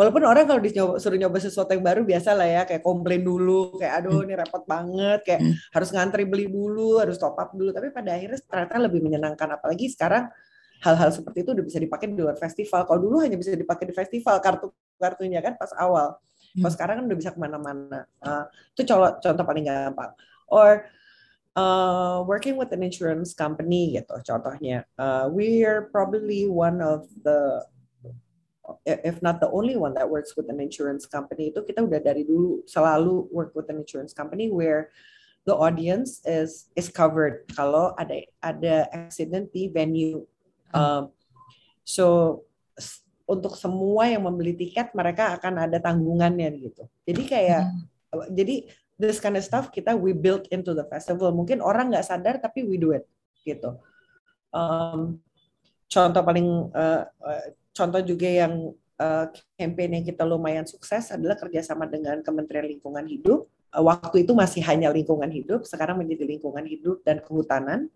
Walaupun 0.00 0.24
orang 0.24 0.48
kalau 0.48 0.64
dicoba 0.64 0.96
suruh 0.96 1.20
nyoba 1.20 1.36
sesuatu 1.36 1.76
yang 1.76 1.84
baru 1.84 2.08
biasa 2.08 2.32
lah 2.32 2.48
ya 2.48 2.62
kayak 2.64 2.80
komplain 2.80 3.20
dulu, 3.20 3.76
kayak 3.76 4.00
aduh 4.00 4.24
ini 4.24 4.32
repot 4.32 4.64
banget, 4.64 5.20
kayak 5.28 5.40
hmm. 5.44 5.54
harus 5.76 5.88
ngantri 5.92 6.24
beli 6.24 6.48
dulu, 6.48 7.04
harus 7.04 7.20
top 7.20 7.36
up 7.36 7.52
dulu. 7.52 7.68
Tapi 7.68 7.92
pada 7.92 8.16
akhirnya 8.16 8.40
ternyata 8.40 8.80
lebih 8.80 9.04
menyenangkan 9.04 9.60
apalagi 9.60 9.92
sekarang 9.92 10.32
hal-hal 10.80 11.12
seperti 11.12 11.44
itu 11.44 11.52
udah 11.52 11.64
bisa 11.68 11.76
dipakai 11.76 12.08
di 12.08 12.16
luar 12.16 12.40
festival. 12.40 12.88
Kalau 12.88 13.00
dulu 13.02 13.20
hanya 13.20 13.36
bisa 13.36 13.52
dipakai 13.52 13.84
di 13.84 13.92
festival 13.92 14.40
kartu 14.40 14.72
kartunya 14.96 15.44
kan 15.44 15.60
pas 15.60 15.68
awal. 15.76 16.16
Kalau 16.16 16.64
hmm. 16.64 16.72
sekarang 16.72 16.94
kan 16.96 17.04
udah 17.04 17.18
bisa 17.20 17.30
ke 17.36 17.38
mana-mana. 17.38 18.00
Uh, 18.24 18.44
itu 18.72 18.88
contoh, 18.88 19.20
contoh 19.20 19.44
paling 19.44 19.68
gampang. 19.68 20.16
Or 20.50 20.90
uh, 21.56 22.22
working 22.26 22.56
with 22.56 22.74
an 22.74 22.82
insurance 22.82 23.34
company 23.34 23.98
gitu 23.98 24.18
contohnya. 24.26 24.86
Uh, 24.98 25.30
we're 25.30 25.88
probably 25.90 26.46
one 26.50 26.82
of 26.82 27.06
the 27.22 27.64
if 28.86 29.18
not 29.22 29.42
the 29.42 29.50
only 29.50 29.74
one 29.74 29.94
that 29.94 30.06
works 30.06 30.38
with 30.38 30.46
an 30.50 30.62
insurance 30.62 31.06
company. 31.06 31.50
Itu 31.50 31.66
kita 31.66 31.82
udah 31.82 32.00
dari 32.02 32.22
dulu 32.22 32.62
selalu 32.70 33.26
work 33.34 33.54
with 33.58 33.66
an 33.70 33.82
insurance 33.82 34.14
company 34.14 34.50
where 34.50 34.94
the 35.48 35.54
audience 35.56 36.22
is 36.28 36.70
is 36.76 36.92
covered 36.92 37.48
kalau 37.56 37.96
ada 37.98 38.22
ada 38.44 38.86
accident 38.94 39.50
di 39.50 39.72
venue. 39.72 40.22
Um, 40.70 41.10
so 41.82 42.38
untuk 43.26 43.54
semua 43.54 44.10
yang 44.10 44.26
membeli 44.26 44.54
tiket 44.54 44.90
mereka 44.94 45.38
akan 45.38 45.66
ada 45.66 45.78
tanggungannya 45.78 46.50
gitu. 46.62 46.86
Jadi 47.06 47.22
kayak 47.26 47.62
hmm. 47.66 48.30
jadi 48.34 48.56
this 49.00 49.16
kind 49.16 49.34
of 49.34 49.42
stuff 49.42 49.72
kita 49.72 49.96
we 49.96 50.12
build 50.12 50.44
into 50.52 50.76
the 50.76 50.84
festival. 50.92 51.32
Mungkin 51.32 51.64
orang 51.64 51.88
nggak 51.88 52.04
sadar 52.04 52.36
tapi 52.36 52.68
we 52.68 52.76
do 52.76 52.92
it 52.92 53.08
gitu. 53.42 53.80
Um, 54.52 55.24
contoh 55.88 56.20
paling 56.20 56.68
uh, 56.76 57.08
uh, 57.08 57.44
contoh 57.72 58.04
juga 58.04 58.28
yang 58.28 58.76
uh, 59.00 59.26
campaign 59.56 59.96
yang 59.96 60.04
kita 60.04 60.22
lumayan 60.28 60.68
sukses 60.68 61.08
adalah 61.08 61.40
kerjasama 61.40 61.88
dengan 61.88 62.20
Kementerian 62.20 62.68
Lingkungan 62.68 63.08
Hidup. 63.08 63.48
Uh, 63.72 63.82
waktu 63.88 64.28
itu 64.28 64.36
masih 64.36 64.60
hanya 64.68 64.92
lingkungan 64.92 65.30
hidup, 65.30 65.62
sekarang 65.62 66.02
menjadi 66.02 66.26
lingkungan 66.26 66.66
hidup 66.66 67.00
dan 67.06 67.22
kehutanan. 67.24 67.88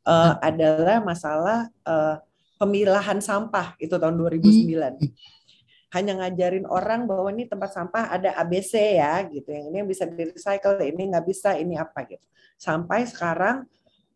Uh, 0.00 0.32
adalah 0.40 1.04
masalah 1.04 1.68
uh, 1.84 2.16
pemilahan 2.56 3.20
sampah 3.20 3.76
itu 3.76 3.96
tahun 4.00 4.16
2009 4.16 4.96
hanya 5.90 6.22
ngajarin 6.22 6.66
orang 6.70 7.10
bahwa 7.10 7.34
ini 7.34 7.50
tempat 7.50 7.74
sampah 7.74 8.14
ada 8.14 8.30
ABC 8.38 8.98
ya 8.98 9.26
gitu. 9.26 9.50
Yang 9.50 9.64
ini 9.74 9.76
yang 9.82 9.88
bisa 9.90 10.04
di 10.06 10.24
recycle 10.30 10.78
ini 10.86 11.02
nggak 11.10 11.26
bisa 11.26 11.58
ini 11.58 11.74
apa 11.74 12.06
gitu. 12.06 12.22
Sampai 12.54 13.10
sekarang 13.10 13.66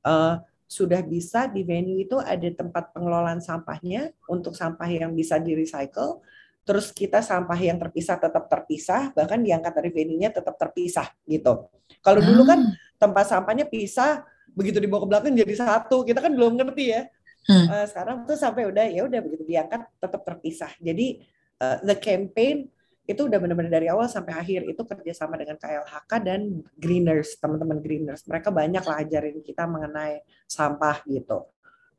uh, 0.06 0.38
sudah 0.70 1.02
bisa 1.02 1.50
di 1.50 1.66
venue 1.66 2.06
itu 2.06 2.18
ada 2.22 2.46
tempat 2.54 2.94
pengelolaan 2.94 3.42
sampahnya 3.42 4.14
untuk 4.30 4.54
sampah 4.54 4.86
yang 4.86 5.10
bisa 5.18 5.42
di 5.42 5.58
recycle. 5.58 6.22
Terus 6.64 6.94
kita 6.94 7.20
sampah 7.20 7.58
yang 7.60 7.76
terpisah 7.76 8.16
tetap 8.16 8.48
terpisah 8.48 9.12
bahkan 9.12 9.42
diangkat 9.42 9.74
dari 9.74 9.90
venue-nya 9.92 10.32
tetap 10.32 10.56
terpisah 10.56 11.10
gitu. 11.28 11.68
Kalau 12.00 12.20
dulu 12.22 12.42
kan 12.48 12.70
hmm. 12.70 12.96
tempat 12.96 13.28
sampahnya 13.28 13.68
pisah 13.68 14.24
begitu 14.54 14.78
dibawa 14.78 15.04
ke 15.04 15.08
belakang 15.10 15.34
jadi 15.34 15.54
satu. 15.58 16.06
Kita 16.06 16.22
kan 16.22 16.32
belum 16.32 16.54
ngerti 16.54 16.84
ya. 16.86 17.02
Hmm. 17.44 17.66
uh, 17.68 17.84
sekarang 17.84 18.24
tuh 18.24 18.40
sampai 18.40 18.64
udah 18.64 18.86
ya 18.88 19.04
udah 19.04 19.20
begitu 19.20 19.44
diangkat 19.44 19.84
tetap 20.00 20.24
terpisah. 20.24 20.72
Jadi 20.80 21.33
uh, 21.60 21.78
the 21.84 21.94
campaign 21.98 22.70
itu 23.04 23.28
udah 23.28 23.36
benar-benar 23.36 23.68
dari 23.68 23.92
awal 23.92 24.08
sampai 24.08 24.32
akhir. 24.32 24.64
Itu 24.64 24.88
kerjasama 24.88 25.36
dengan 25.36 25.60
KLHK 25.60 26.12
dan 26.24 26.64
Greeners 26.80 27.36
teman-teman 27.36 27.84
Greeners. 27.84 28.24
Mereka 28.24 28.48
banyak 28.48 28.80
lah 28.80 28.96
ajarin 29.04 29.44
kita 29.44 29.68
mengenai 29.68 30.24
sampah 30.48 31.04
gitu. 31.04 31.44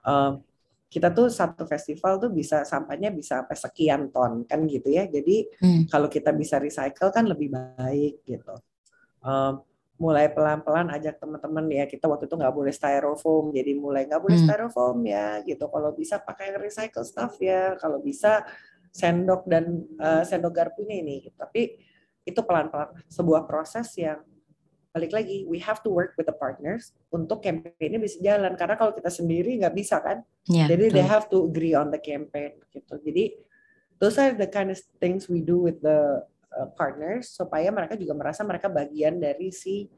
Um, 0.02 0.42
kita 0.90 1.14
tuh 1.14 1.30
satu 1.30 1.68
festival 1.70 2.18
tuh 2.18 2.32
bisa 2.34 2.64
sampahnya 2.66 3.12
bisa 3.14 3.44
sampai 3.44 3.58
sekian 3.58 4.10
ton 4.10 4.50
kan 4.50 4.66
gitu 4.66 4.90
ya. 4.90 5.06
Jadi 5.06 5.46
hmm. 5.62 5.94
kalau 5.94 6.10
kita 6.10 6.34
bisa 6.34 6.58
recycle 6.58 7.14
kan 7.14 7.30
lebih 7.30 7.54
baik 7.54 8.26
gitu. 8.26 8.56
Um, 9.22 9.62
mulai 9.96 10.28
pelan-pelan 10.28 10.92
ajak 10.92 11.24
teman-teman 11.24 11.72
ya 11.72 11.88
kita 11.88 12.04
waktu 12.12 12.28
itu 12.28 12.36
nggak 12.36 12.56
boleh 12.56 12.74
styrofoam. 12.74 13.54
Jadi 13.54 13.72
mulai 13.78 14.10
nggak 14.10 14.22
boleh 14.26 14.42
hmm. 14.42 14.48
styrofoam 14.50 14.98
ya 15.06 15.46
gitu. 15.46 15.70
Kalau 15.70 15.94
bisa 15.94 16.18
pakai 16.18 16.58
recycle 16.58 17.06
stuff 17.06 17.38
ya. 17.38 17.78
Kalau 17.78 18.02
bisa 18.02 18.42
sendok 18.96 19.44
dan 19.52 19.84
uh, 20.00 20.24
sendok 20.24 20.56
garpunya 20.56 21.04
ini. 21.04 21.28
Tapi 21.36 21.76
itu 22.24 22.40
pelan-pelan 22.42 22.96
sebuah 23.12 23.44
proses 23.44 23.92
yang 24.00 24.24
balik 24.96 25.12
lagi 25.12 25.44
we 25.44 25.60
have 25.60 25.84
to 25.84 25.92
work 25.92 26.16
with 26.16 26.24
the 26.24 26.38
partners 26.40 26.96
untuk 27.12 27.44
campaign 27.44 27.76
ini 27.92 28.00
bisa 28.00 28.16
jalan 28.24 28.56
karena 28.56 28.80
kalau 28.80 28.96
kita 28.96 29.12
sendiri 29.12 29.60
nggak 29.60 29.76
bisa 29.76 30.00
kan 30.00 30.24
yeah, 30.48 30.72
jadi 30.72 30.88
betul. 30.88 30.96
they 30.96 31.04
have 31.04 31.28
to 31.28 31.38
agree 31.44 31.76
on 31.76 31.92
the 31.92 32.00
campaign 32.00 32.56
gitu 32.72 32.96
jadi 33.04 33.36
those 34.00 34.16
are 34.16 34.32
the 34.32 34.48
kind 34.48 34.72
of 34.72 34.80
things 35.04 35.28
we 35.28 35.44
do 35.44 35.60
with 35.60 35.84
the 35.84 36.24
uh, 36.56 36.68
partners 36.80 37.28
supaya 37.28 37.68
mereka 37.76 38.00
juga 38.00 38.16
merasa 38.16 38.48
mereka 38.48 38.72
bagian 38.72 39.20
dari 39.20 39.52
si 39.52 39.92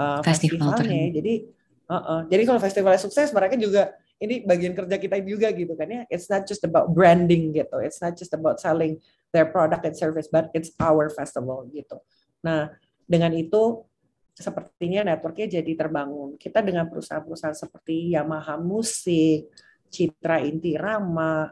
uh, 0.00 0.24
festivalnya 0.24 1.12
jadi 1.12 1.44
uh 1.84 1.96
-uh. 2.00 2.20
jadi 2.32 2.42
kalau 2.48 2.60
festivalnya 2.64 3.04
sukses 3.04 3.28
mereka 3.36 3.52
juga 3.60 3.92
ini 4.18 4.42
bagian 4.42 4.74
kerja 4.74 4.96
kita 4.98 5.16
juga 5.22 5.48
gitu 5.54 5.78
kan 5.78 5.86
ya. 5.86 6.02
It's 6.10 6.26
not 6.26 6.44
just 6.44 6.62
about 6.66 6.90
branding 6.90 7.54
gitu. 7.54 7.78
It's 7.78 8.02
not 8.02 8.18
just 8.18 8.34
about 8.34 8.58
selling 8.58 8.98
their 9.30 9.46
product 9.46 9.86
and 9.86 9.94
service, 9.94 10.26
but 10.26 10.50
it's 10.54 10.74
our 10.82 11.06
festival 11.10 11.70
gitu. 11.70 12.02
Nah, 12.42 12.74
dengan 13.06 13.30
itu 13.34 13.86
sepertinya 14.34 15.14
networknya 15.14 15.62
jadi 15.62 15.72
terbangun. 15.74 16.38
Kita 16.38 16.62
dengan 16.62 16.86
perusahaan-perusahaan 16.86 17.58
seperti 17.58 18.14
Yamaha 18.14 18.58
Musik, 18.58 19.50
Citra 19.90 20.42
Intirama, 20.42 21.50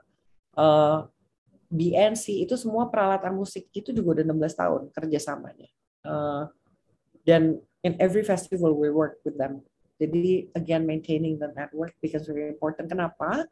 uh, 0.55 1.07
BNC 1.67 2.47
itu 2.47 2.55
semua 2.55 2.87
peralatan 2.87 3.35
musik 3.35 3.67
itu 3.75 3.91
juga 3.91 4.23
udah 4.23 4.25
16 4.31 4.55
tahun 4.55 4.83
kerjasamanya. 4.95 5.69
Uh, 6.07 6.47
dan 7.27 7.59
in 7.83 7.99
every 7.99 8.23
festival 8.23 8.71
we 8.79 8.87
work 8.87 9.19
with 9.27 9.35
them. 9.35 9.67
Jadi 9.97 10.53
again 10.53 10.85
maintaining 10.85 11.41
the 11.41 11.49
network 11.57 11.97
becomes 12.05 12.29
very 12.29 12.53
important. 12.53 12.93
Kenapa? 12.93 13.49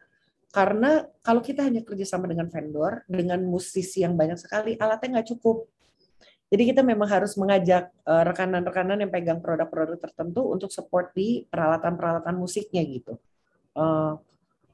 Karena 0.55 1.03
kalau 1.25 1.43
kita 1.43 1.67
hanya 1.67 1.83
kerjasama 1.83 2.31
dengan 2.31 2.47
vendor, 2.47 3.03
dengan 3.11 3.43
musisi 3.43 4.07
yang 4.07 4.15
banyak 4.15 4.39
sekali, 4.39 4.79
alatnya 4.79 5.19
nggak 5.19 5.35
cukup. 5.35 5.67
Jadi 6.53 6.71
kita 6.71 6.87
memang 6.87 7.11
harus 7.11 7.35
mengajak 7.35 7.91
uh, 8.07 8.23
rekanan-rekanan 8.23 9.03
yang 9.03 9.11
pegang 9.11 9.43
produk-produk 9.43 9.99
tertentu 9.99 10.47
untuk 10.47 10.71
support 10.71 11.11
di 11.11 11.43
peralatan-peralatan 11.51 12.39
musiknya 12.39 12.87
gitu. 12.87 13.19
Uh, 13.75 14.15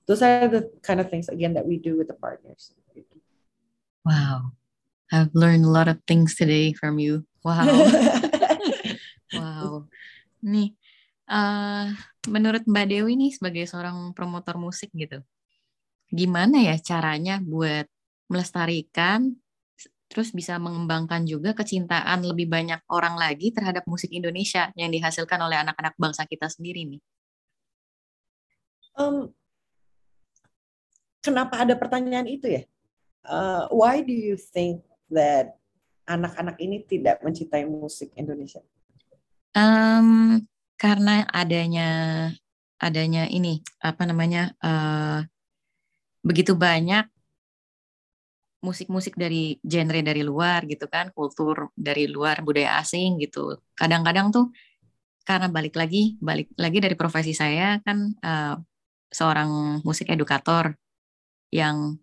those 0.04 0.20
are 0.20 0.44
the 0.50 0.68
kind 0.84 1.00
of 1.00 1.08
things 1.08 1.32
again 1.32 1.56
that 1.56 1.64
we 1.64 1.80
do 1.80 1.96
with 1.96 2.12
the 2.12 2.18
partners. 2.18 2.76
Wow. 4.04 4.52
I've 5.08 5.32
learned 5.32 5.64
a 5.64 5.72
lot 5.72 5.88
of 5.88 5.98
things 6.04 6.36
today 6.36 6.76
from 6.76 7.00
you. 7.00 7.24
Wow. 7.40 7.64
wow. 9.32 9.88
Nih, 10.44 10.76
uh, 11.30 11.86
menurut 12.26 12.66
Mbak 12.66 12.86
Dewi 12.90 13.14
nih 13.14 13.32
sebagai 13.32 13.64
seorang 13.70 14.10
promotor 14.12 14.58
musik 14.58 14.90
gitu, 14.92 15.22
gimana 16.10 16.58
ya 16.60 16.76
caranya 16.82 17.38
buat 17.38 17.86
melestarikan, 18.26 19.38
terus 20.10 20.34
bisa 20.34 20.58
mengembangkan 20.58 21.22
juga 21.22 21.54
kecintaan 21.54 22.26
lebih 22.26 22.50
banyak 22.50 22.82
orang 22.90 23.14
lagi 23.14 23.54
terhadap 23.54 23.86
musik 23.86 24.10
Indonesia 24.10 24.74
yang 24.74 24.90
dihasilkan 24.90 25.38
oleh 25.38 25.62
anak-anak 25.62 25.94
bangsa 25.94 26.26
kita 26.26 26.50
sendiri 26.50 26.84
nih? 26.84 27.00
Um, 28.98 29.30
kenapa 31.22 31.62
ada 31.62 31.78
pertanyaan 31.78 32.26
itu 32.26 32.50
ya? 32.50 32.62
uh, 33.26 33.68
why 33.68 34.00
do 34.00 34.12
you 34.12 34.36
think 34.36 34.84
that 35.12 35.58
anak-anak 36.08 36.56
ini 36.62 36.84
tidak 36.86 37.20
mencintai 37.20 37.66
musik 37.68 38.14
Indonesia? 38.16 38.62
Um, 39.52 40.46
karena 40.80 41.28
adanya 41.28 41.88
adanya 42.80 43.28
ini 43.28 43.60
apa 43.84 44.02
namanya 44.08 44.56
uh, 44.64 45.20
begitu 46.24 46.56
banyak 46.56 47.04
musik-musik 48.64 49.16
dari 49.16 49.56
genre 49.64 50.00
dari 50.00 50.24
luar 50.24 50.64
gitu 50.68 50.88
kan 50.88 51.12
kultur 51.12 51.72
dari 51.76 52.08
luar 52.08 52.44
budaya 52.44 52.80
asing 52.80 53.20
gitu. 53.20 53.56
Kadang-kadang 53.76 54.32
tuh 54.32 54.52
karena 55.24 55.48
balik 55.52 55.76
lagi 55.76 56.16
balik 56.20 56.52
lagi 56.56 56.78
dari 56.80 56.96
profesi 56.96 57.32
saya 57.36 57.80
kan 57.84 58.16
uh, 58.20 58.56
seorang 59.12 59.80
musik 59.84 60.08
edukator 60.12 60.76
yang 61.52 62.00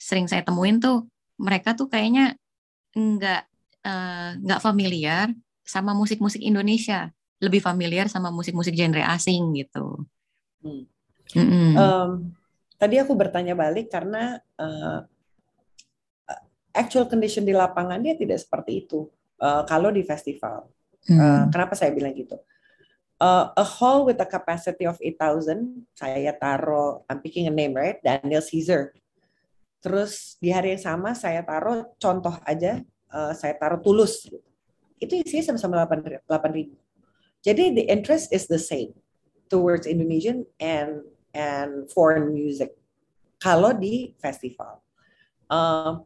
sering 0.00 0.28
saya 0.28 0.44
temuin 0.44 0.80
tuh 0.80 1.08
mereka 1.40 1.72
tuh 1.76 1.88
kayaknya 1.88 2.36
nggak 2.94 3.42
uh, 3.84 4.30
nggak 4.40 4.60
familiar 4.60 5.32
sama 5.64 5.96
musik-musik 5.96 6.44
Indonesia, 6.44 7.08
lebih 7.44 7.60
familiar 7.60 8.08
sama 8.08 8.32
musik-musik 8.32 8.72
genre 8.72 9.04
asing 9.12 9.52
gitu. 9.60 10.02
Hmm. 10.64 10.88
Mm 11.34 11.46
-hmm. 11.48 11.68
um, 11.76 12.10
tadi 12.76 13.00
aku 13.00 13.16
bertanya 13.16 13.56
balik 13.56 13.88
karena 13.88 14.40
uh, 14.60 15.04
actual 16.76 17.08
condition 17.08 17.44
di 17.44 17.52
lapangan 17.56 18.00
dia 18.00 18.16
tidak 18.16 18.40
seperti 18.40 18.84
itu. 18.84 19.08
Uh, 19.40 19.66
kalau 19.66 19.90
di 19.90 20.00
festival, 20.06 20.68
mm. 21.10 21.18
uh, 21.18 21.44
kenapa 21.52 21.74
saya 21.76 21.90
bilang 21.92 22.14
gitu? 22.16 22.38
Uh, 23.18 23.50
a 23.56 23.66
hall 23.66 24.04
with 24.06 24.20
a 24.20 24.28
capacity 24.28 24.84
of 24.88 24.96
8,000, 25.00 25.84
saya 25.96 26.32
taruh, 26.36 27.02
I'm 27.08 27.20
picking 27.20 27.48
a 27.48 27.54
name 27.54 27.74
right, 27.74 27.98
Daniel 28.02 28.42
Caesar 28.42 28.94
Terus 29.84 30.40
di 30.40 30.48
hari 30.48 30.72
yang 30.72 30.80
sama 30.80 31.12
saya 31.12 31.44
taruh 31.44 31.84
contoh 32.00 32.32
aja, 32.48 32.80
uh, 33.12 33.36
saya 33.36 33.52
taruh 33.60 33.84
tulus. 33.84 34.24
Itu 34.96 35.20
isinya 35.20 35.52
sama-sama 35.52 35.84
8 35.84 36.56
ribu. 36.56 36.72
Jadi 37.44 37.76
the 37.76 37.84
interest 37.92 38.32
is 38.32 38.48
the 38.48 38.58
same 38.58 38.96
towards 39.52 39.84
Indonesian 39.84 40.48
and 40.56 41.04
and 41.36 41.86
foreign 41.92 42.32
music. 42.32 42.72
Kalau 43.38 43.76
di 43.76 44.16
festival. 44.16 44.80
Uh, 45.52 46.00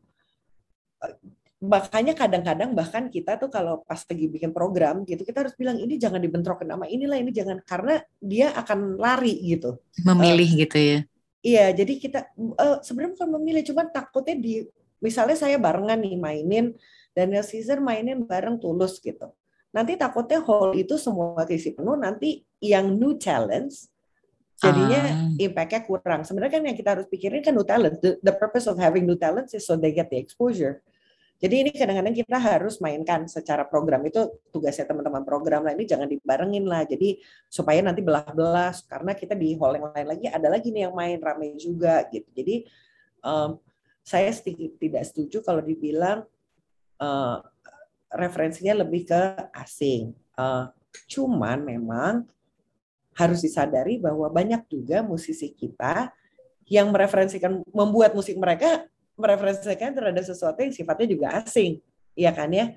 makanya 1.62 2.14
kadang-kadang 2.14 2.74
bahkan 2.74 3.06
kita 3.06 3.38
tuh 3.38 3.50
kalau 3.50 3.86
pas 3.86 4.02
lagi 4.02 4.26
bikin 4.30 4.50
program 4.50 5.02
gitu 5.06 5.22
kita 5.22 5.46
harus 5.46 5.54
bilang 5.58 5.78
ini 5.78 5.98
jangan 5.98 6.22
dibentrokin 6.22 6.70
nama 6.70 6.86
inilah 6.86 7.18
ini 7.18 7.34
jangan 7.34 7.62
karena 7.66 8.02
dia 8.18 8.50
akan 8.54 8.98
lari 8.98 9.34
gitu 9.42 9.78
memilih 10.06 10.46
uh, 10.54 10.58
gitu 10.66 10.78
ya 10.78 10.98
Iya, 11.38 11.70
jadi 11.70 11.92
kita 12.02 12.20
uh, 12.58 12.82
sebenarnya 12.82 13.14
bukan 13.14 13.30
memilih, 13.38 13.62
cuma 13.70 13.86
takutnya 13.86 14.34
di 14.34 14.66
misalnya 14.98 15.38
saya 15.38 15.54
barengan 15.54 16.02
nih 16.02 16.18
mainin 16.18 16.74
Daniel 17.14 17.46
Caesar 17.46 17.78
mainin 17.78 18.26
bareng 18.26 18.58
Tulus 18.58 18.98
gitu. 18.98 19.30
Nanti 19.68 20.00
takutnya 20.00 20.40
hall 20.40 20.72
itu 20.72 20.96
semua 20.96 21.44
isi 21.48 21.76
penuh, 21.76 21.96
nanti 21.96 22.40
yang 22.58 22.88
new 22.88 23.20
challenge 23.20 23.88
jadinya 24.58 25.00
uh. 25.06 25.38
impact-nya 25.38 25.80
kurang. 25.86 26.26
Sebenarnya 26.26 26.58
kan 26.58 26.64
yang 26.66 26.76
kita 26.76 26.90
harus 26.98 27.06
pikirin 27.06 27.44
kan 27.44 27.54
new 27.54 27.66
talent. 27.66 28.02
The, 28.02 28.18
the 28.24 28.34
purpose 28.34 28.66
of 28.66 28.74
having 28.80 29.06
new 29.06 29.14
talents 29.14 29.54
is 29.54 29.62
so 29.68 29.78
they 29.78 29.94
get 29.94 30.10
the 30.10 30.18
exposure. 30.18 30.82
Jadi 31.38 31.54
ini 31.62 31.70
kadang-kadang 31.70 32.18
kita 32.18 32.34
harus 32.34 32.82
mainkan 32.82 33.30
secara 33.30 33.62
program 33.62 34.02
itu 34.02 34.26
tugasnya 34.50 34.90
teman-teman 34.90 35.22
program 35.22 35.62
lah 35.62 35.70
ini 35.70 35.86
jangan 35.86 36.10
dibarengin 36.10 36.66
lah. 36.66 36.82
Jadi 36.82 37.22
supaya 37.46 37.78
nanti 37.78 38.02
belah-belah 38.02 38.74
karena 38.90 39.14
kita 39.14 39.38
di 39.38 39.54
hall 39.54 39.78
yang 39.78 39.94
lain 39.94 40.06
lagi 40.10 40.26
ada 40.26 40.50
lagi 40.50 40.74
nih 40.74 40.90
yang 40.90 40.94
main 40.98 41.22
ramai 41.22 41.54
juga 41.54 42.02
gitu. 42.10 42.26
Jadi 42.34 42.66
um, 43.22 43.54
saya 44.02 44.34
sedikit 44.34 44.82
tidak 44.82 45.06
setuju 45.06 45.38
kalau 45.46 45.62
dibilang 45.62 46.26
uh, 46.98 47.38
referensinya 48.12 48.84
lebih 48.84 49.08
ke 49.08 49.22
asing. 49.52 50.16
Uh, 50.38 50.70
cuman 51.08 51.60
memang 51.62 52.24
harus 53.18 53.42
disadari 53.42 53.98
bahwa 53.98 54.30
banyak 54.30 54.62
juga 54.70 55.02
musisi 55.02 55.50
kita 55.50 56.14
yang 56.70 56.92
mereferensikan 56.94 57.64
membuat 57.74 58.14
musik 58.14 58.38
mereka 58.38 58.86
mereferensikan 59.18 59.90
terhadap 59.90 60.22
sesuatu 60.22 60.62
yang 60.62 60.70
sifatnya 60.70 61.06
juga 61.10 61.26
asing, 61.42 61.82
ya 62.14 62.30
kan 62.30 62.54
ya? 62.54 62.70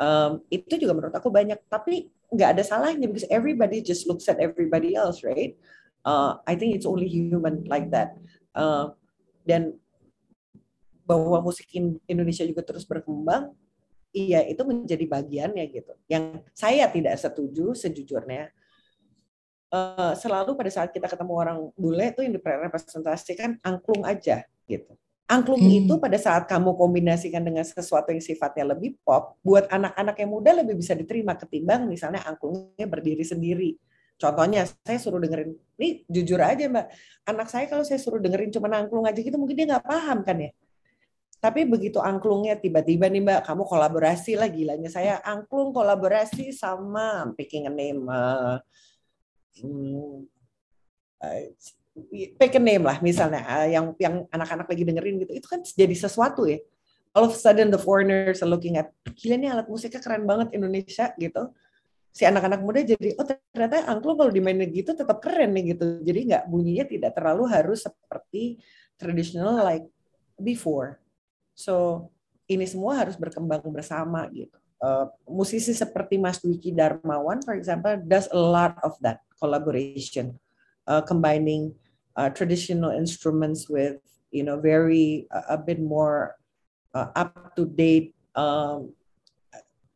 Um, 0.00 0.40
itu 0.48 0.80
juga 0.80 0.96
menurut 0.96 1.12
aku 1.12 1.28
banyak, 1.28 1.60
tapi 1.68 2.08
nggak 2.32 2.56
ada 2.56 2.62
salahnya 2.64 3.04
because 3.04 3.28
everybody 3.28 3.84
just 3.84 4.08
looks 4.08 4.24
at 4.24 4.40
everybody 4.40 4.96
else, 4.96 5.20
right? 5.20 5.52
Uh, 6.00 6.40
I 6.48 6.56
think 6.56 6.72
it's 6.72 6.88
only 6.88 7.06
human 7.06 7.68
like 7.68 7.92
that. 7.92 8.16
Uh, 8.56 8.96
dan 9.44 9.76
bahwa 11.04 11.44
musik 11.44 11.68
Indonesia 12.08 12.48
juga 12.48 12.64
terus 12.64 12.88
berkembang, 12.88 13.52
iya 14.12 14.44
itu 14.46 14.62
menjadi 14.62 15.04
bagiannya 15.08 15.64
gitu. 15.72 15.92
Yang 16.06 16.44
saya 16.52 16.86
tidak 16.92 17.16
setuju 17.18 17.72
sejujurnya, 17.72 18.52
uh, 19.72 20.12
selalu 20.14 20.54
pada 20.54 20.70
saat 20.70 20.92
kita 20.92 21.08
ketemu 21.08 21.32
orang 21.32 21.58
bule 21.74 22.12
itu 22.12 22.20
yang 22.22 22.36
direpresentasikan 22.36 23.58
angklung 23.64 24.04
aja 24.04 24.44
gitu. 24.68 24.92
Angklung 25.32 25.64
hmm. 25.64 25.88
itu 25.88 25.94
pada 25.96 26.20
saat 26.20 26.44
kamu 26.44 26.76
kombinasikan 26.76 27.40
dengan 27.40 27.64
sesuatu 27.64 28.12
yang 28.12 28.20
sifatnya 28.20 28.76
lebih 28.76 29.00
pop, 29.00 29.40
buat 29.40 29.64
anak-anak 29.72 30.16
yang 30.20 30.30
muda 30.30 30.50
lebih 30.60 30.76
bisa 30.76 30.92
diterima 30.92 31.32
ketimbang 31.40 31.88
misalnya 31.88 32.20
angklungnya 32.28 32.84
berdiri 32.84 33.24
sendiri. 33.24 33.80
Contohnya, 34.20 34.68
saya 34.68 35.02
suruh 35.02 35.18
dengerin, 35.18 35.56
ini 35.80 36.04
jujur 36.06 36.38
aja 36.38 36.68
mbak, 36.68 36.86
anak 37.26 37.48
saya 37.48 37.64
kalau 37.66 37.82
saya 37.82 37.98
suruh 37.98 38.20
dengerin 38.22 38.54
cuma 38.54 38.70
angklung 38.70 39.02
aja 39.02 39.18
gitu 39.18 39.34
mungkin 39.34 39.56
dia 39.56 39.66
nggak 39.66 39.82
paham 39.88 40.20
kan 40.22 40.36
ya. 40.36 40.50
Tapi 41.42 41.66
begitu 41.66 41.98
angklungnya 41.98 42.54
tiba-tiba 42.54 43.10
nih 43.10 43.18
mbak, 43.18 43.40
kamu 43.50 43.66
kolaborasi 43.66 44.38
lah 44.38 44.46
gilanya 44.46 44.86
saya 44.86 45.18
angklung 45.26 45.74
kolaborasi 45.74 46.54
sama 46.54 47.34
picking 47.34 47.66
a 47.66 47.72
name, 47.74 48.06
uh, 48.06 48.62
hmm, 49.58 50.22
pick 52.38 52.54
a 52.54 52.62
name 52.62 52.86
lah 52.86 53.02
misalnya 53.02 53.42
eh, 53.58 53.74
yang 53.74 53.90
yang 53.98 54.22
anak-anak 54.30 54.70
lagi 54.70 54.86
dengerin 54.86 55.18
gitu. 55.18 55.34
Itu 55.34 55.50
kan 55.50 55.66
jadi 55.66 55.90
sesuatu 55.98 56.46
ya. 56.46 56.62
All 57.10 57.26
of 57.26 57.34
a 57.34 57.40
sudden 57.42 57.74
the 57.74 57.80
foreigners 57.82 58.38
are 58.38 58.46
looking 58.46 58.78
at 58.78 58.94
gila 59.18 59.34
nih 59.34 59.50
alat 59.50 59.66
musiknya 59.66 59.98
keren 59.98 60.22
banget 60.22 60.54
Indonesia 60.54 61.10
gitu. 61.18 61.50
Si 62.14 62.22
anak-anak 62.22 62.62
muda 62.62 62.86
jadi 62.86 63.18
oh 63.18 63.26
ternyata 63.50 63.82
angklung 63.90 64.14
kalau 64.14 64.30
dimainin 64.30 64.70
gitu 64.70 64.94
tetap 64.94 65.18
keren 65.18 65.58
nih 65.58 65.74
gitu. 65.74 66.06
Jadi 66.06 66.20
nggak 66.30 66.46
bunyinya 66.46 66.86
tidak 66.86 67.18
terlalu 67.18 67.50
harus 67.50 67.82
seperti 67.82 68.62
traditional 68.94 69.58
like 69.66 69.90
before 70.38 71.01
so 71.52 72.08
ini 72.50 72.66
semua 72.68 73.00
harus 73.00 73.16
berkembang 73.16 73.64
bersama 73.72 74.28
gitu. 74.32 74.56
Uh, 74.82 75.06
musisi 75.30 75.70
seperti 75.70 76.18
Mas 76.18 76.42
Dwiki 76.42 76.74
Darmawan 76.74 77.38
for 77.46 77.54
example 77.54 77.94
does 78.02 78.26
a 78.34 78.38
lot 78.38 78.74
of 78.82 78.98
that 78.98 79.22
collaboration. 79.38 80.34
Uh, 80.82 80.98
combining 80.98 81.70
uh, 82.18 82.26
traditional 82.34 82.90
instruments 82.90 83.70
with 83.70 84.02
you 84.34 84.42
know 84.42 84.58
very 84.58 85.30
uh, 85.30 85.54
a 85.54 85.58
bit 85.58 85.78
more 85.78 86.34
uh, 86.90 87.14
up 87.14 87.54
to 87.54 87.70
date 87.70 88.14
um, 88.34 88.90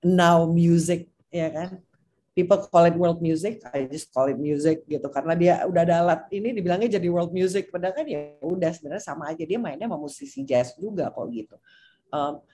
now 0.05 0.47
music 0.47 1.11
ya 1.35 1.51
kan 1.51 1.83
people 2.37 2.61
call 2.69 2.85
it 2.85 2.93
world 2.93 3.25
music 3.25 3.65
I 3.73 3.89
just 3.89 4.13
call 4.13 4.29
it 4.29 4.37
music 4.37 4.85
gitu. 4.85 5.09
Karena 5.09 5.33
dia 5.33 5.65
udah 5.65 5.83
ada 5.89 5.95
alat 6.05 6.21
ini 6.29 6.53
dibilangnya 6.53 7.01
jadi 7.01 7.09
world 7.09 7.33
music. 7.33 7.73
Padahal 7.73 7.97
kan 7.97 8.05
ya 8.05 8.37
udah 8.45 8.71
sebenarnya 8.77 9.01
sama 9.01 9.33
aja. 9.33 9.49
Dia 9.49 9.57
mainnya 9.57 9.89
sama 9.89 9.97
musisi 9.97 10.45
jazz 10.45 10.77
juga 10.77 11.09
kok 11.09 11.25
gitu. 11.33 11.57
Um, 12.13 12.45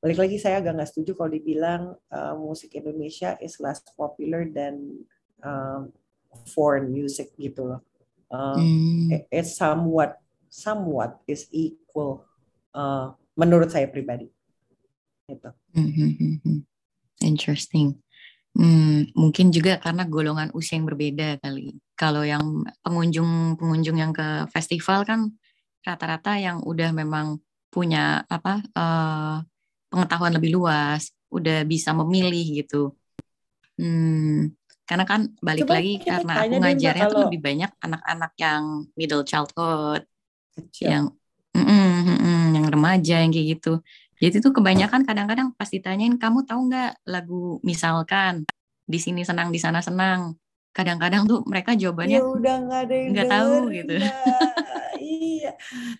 balik 0.00 0.24
lagi 0.24 0.40
saya 0.40 0.64
agak 0.64 0.80
nggak 0.80 0.88
setuju 0.88 1.12
kalau 1.20 1.30
dibilang 1.36 1.82
uh, 2.08 2.34
musik 2.40 2.72
Indonesia 2.72 3.36
is 3.44 3.60
less 3.60 3.84
popular 3.92 4.48
than 4.48 5.04
um, 5.44 5.92
foreign 6.56 6.88
music 6.88 7.36
gitu 7.36 7.76
loh. 7.76 7.80
Um, 8.32 8.58
hmm. 8.58 9.22
it's 9.30 9.54
somewhat 9.54 10.18
somewhat 10.50 11.20
is 11.28 11.46
equal 11.52 12.24
uh, 12.72 13.12
menurut 13.36 13.68
saya 13.68 13.84
pribadi. 13.86 14.32
Gitu. 15.28 15.50
Hmm, 15.76 15.90
hmm, 15.92 16.36
hmm, 16.40 16.60
Interesting. 17.20 18.00
Hmm, 18.56 19.12
mungkin 19.12 19.52
juga 19.52 19.76
karena 19.76 20.08
golongan 20.08 20.48
usia 20.56 20.80
yang 20.80 20.88
berbeda 20.88 21.36
kali. 21.44 21.76
Kalau 21.92 22.24
yang 22.24 22.64
pengunjung-pengunjung 22.80 24.00
yang 24.00 24.16
ke 24.16 24.48
festival 24.48 25.04
kan 25.04 25.28
rata-rata 25.84 26.40
yang 26.40 26.64
udah 26.64 26.88
memang 26.96 27.36
punya 27.68 28.24
apa 28.32 28.64
uh, 28.72 29.44
pengetahuan 29.92 30.40
lebih 30.40 30.56
luas, 30.56 31.12
udah 31.28 31.68
bisa 31.68 31.92
memilih 31.92 32.64
gitu. 32.64 32.96
Hmm, 33.76 34.56
karena 34.88 35.04
kan 35.04 35.36
balik 35.44 35.68
Coba 35.68 35.76
lagi 35.76 35.94
karena 36.00 36.32
aku 36.40 36.56
ngajarnya 36.56 37.04
kalau... 37.04 37.12
tuh 37.12 37.22
lebih 37.28 37.40
banyak 37.44 37.70
anak-anak 37.84 38.32
yang 38.40 38.62
middle 38.96 39.24
childhood, 39.28 40.08
Kecil. 40.56 40.88
yang 40.88 41.04
mm 41.52 41.60
-mm, 41.60 41.92
mm 42.08 42.18
-mm, 42.24 42.42
yang 42.56 42.66
remaja 42.72 43.16
yang 43.20 43.30
kayak 43.36 43.60
gitu. 43.60 43.84
Jadi 44.16 44.40
tuh 44.40 44.52
kebanyakan 44.56 45.04
kadang-kadang 45.04 45.52
pas 45.52 45.68
ditanyain 45.68 46.16
kamu 46.16 46.48
tahu 46.48 46.72
nggak 46.72 47.04
lagu 47.04 47.60
misalkan 47.60 48.48
di 48.88 48.96
sini 48.96 49.26
senang 49.26 49.52
di 49.52 49.60
sana 49.60 49.84
senang. 49.84 50.32
Kadang-kadang 50.72 51.24
tuh 51.24 51.40
mereka 51.48 51.72
jawabannya 51.72 52.20
ya 52.20 52.24
udah 52.24 52.56
nggak 52.68 52.80
ada 52.88 52.94
yang 52.96 53.10
nggak 53.12 53.28
tahu 53.32 53.54
gitu. 53.72 53.96
iya. 55.00 55.52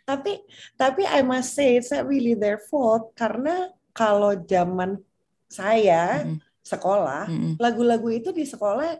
Tapi 0.04 0.32
tapi 0.76 1.02
I 1.04 1.20
must 1.20 1.52
say 1.56 1.80
it's 1.80 1.92
not 1.92 2.08
really 2.08 2.36
their 2.36 2.60
fault 2.60 3.12
karena 3.16 3.72
kalau 3.92 4.36
zaman 4.44 5.00
saya 5.48 6.24
mm 6.24 6.28
-hmm. 6.28 6.38
sekolah 6.60 7.24
lagu-lagu 7.60 8.08
mm 8.08 8.12
-hmm. 8.16 8.20
itu 8.24 8.30
di 8.32 8.44
sekolah 8.48 8.96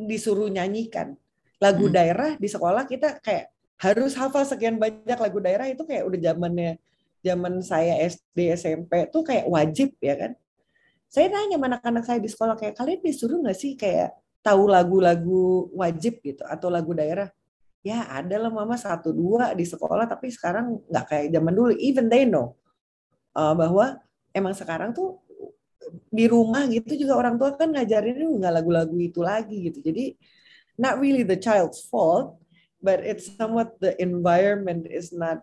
disuruh 0.00 0.48
nyanyikan. 0.48 1.16
Lagu 1.60 1.84
mm 1.84 1.88
-hmm. 1.92 1.96
daerah 1.96 2.30
di 2.36 2.48
sekolah 2.48 2.84
kita 2.88 3.20
kayak 3.20 3.52
harus 3.76 4.16
hafal 4.16 4.44
sekian 4.48 4.80
banyak 4.80 5.16
lagu 5.20 5.36
daerah 5.40 5.68
itu 5.68 5.84
kayak 5.84 6.08
udah 6.08 6.20
zamannya 6.32 6.80
zaman 7.26 7.58
saya 7.66 7.98
SD 8.06 8.54
SMP 8.54 9.10
tuh 9.10 9.26
kayak 9.26 9.50
wajib 9.50 9.98
ya 9.98 10.14
kan. 10.14 10.32
Saya 11.10 11.26
nanya 11.34 11.58
anak-anak 11.58 12.04
saya 12.06 12.18
di 12.22 12.30
sekolah 12.30 12.54
kayak 12.54 12.78
kalian 12.78 13.02
disuruh 13.02 13.42
nggak 13.42 13.58
sih 13.58 13.74
kayak 13.74 14.14
tahu 14.46 14.70
lagu-lagu 14.70 15.66
wajib 15.74 16.22
gitu 16.22 16.46
atau 16.46 16.70
lagu 16.70 16.94
daerah? 16.94 17.26
Ya 17.82 18.06
ada 18.06 18.38
lah 18.38 18.50
mama 18.50 18.78
satu 18.78 19.10
dua 19.10 19.54
di 19.54 19.66
sekolah 19.66 20.06
tapi 20.06 20.30
sekarang 20.30 20.78
nggak 20.86 21.04
kayak 21.10 21.26
zaman 21.34 21.52
dulu. 21.54 21.72
Even 21.82 22.06
they 22.06 22.22
know 22.22 22.54
uh, 23.34 23.54
bahwa 23.58 23.98
emang 24.30 24.54
sekarang 24.54 24.94
tuh 24.94 25.18
di 26.10 26.26
rumah 26.26 26.66
gitu 26.70 26.98
juga 26.98 27.18
orang 27.18 27.38
tua 27.38 27.54
kan 27.54 27.70
ngajarin 27.70 28.18
nggak 28.38 28.54
lagu-lagu 28.62 28.96
itu 28.98 29.20
lagi 29.22 29.70
gitu. 29.70 29.82
Jadi 29.82 30.14
not 30.78 31.02
really 31.02 31.26
the 31.26 31.38
child's 31.38 31.82
fault 31.90 32.38
but 32.82 33.00
it's 33.02 33.26
somewhat 33.34 33.74
the 33.80 33.96
environment 33.98 34.84
is 34.86 35.10
not 35.10 35.42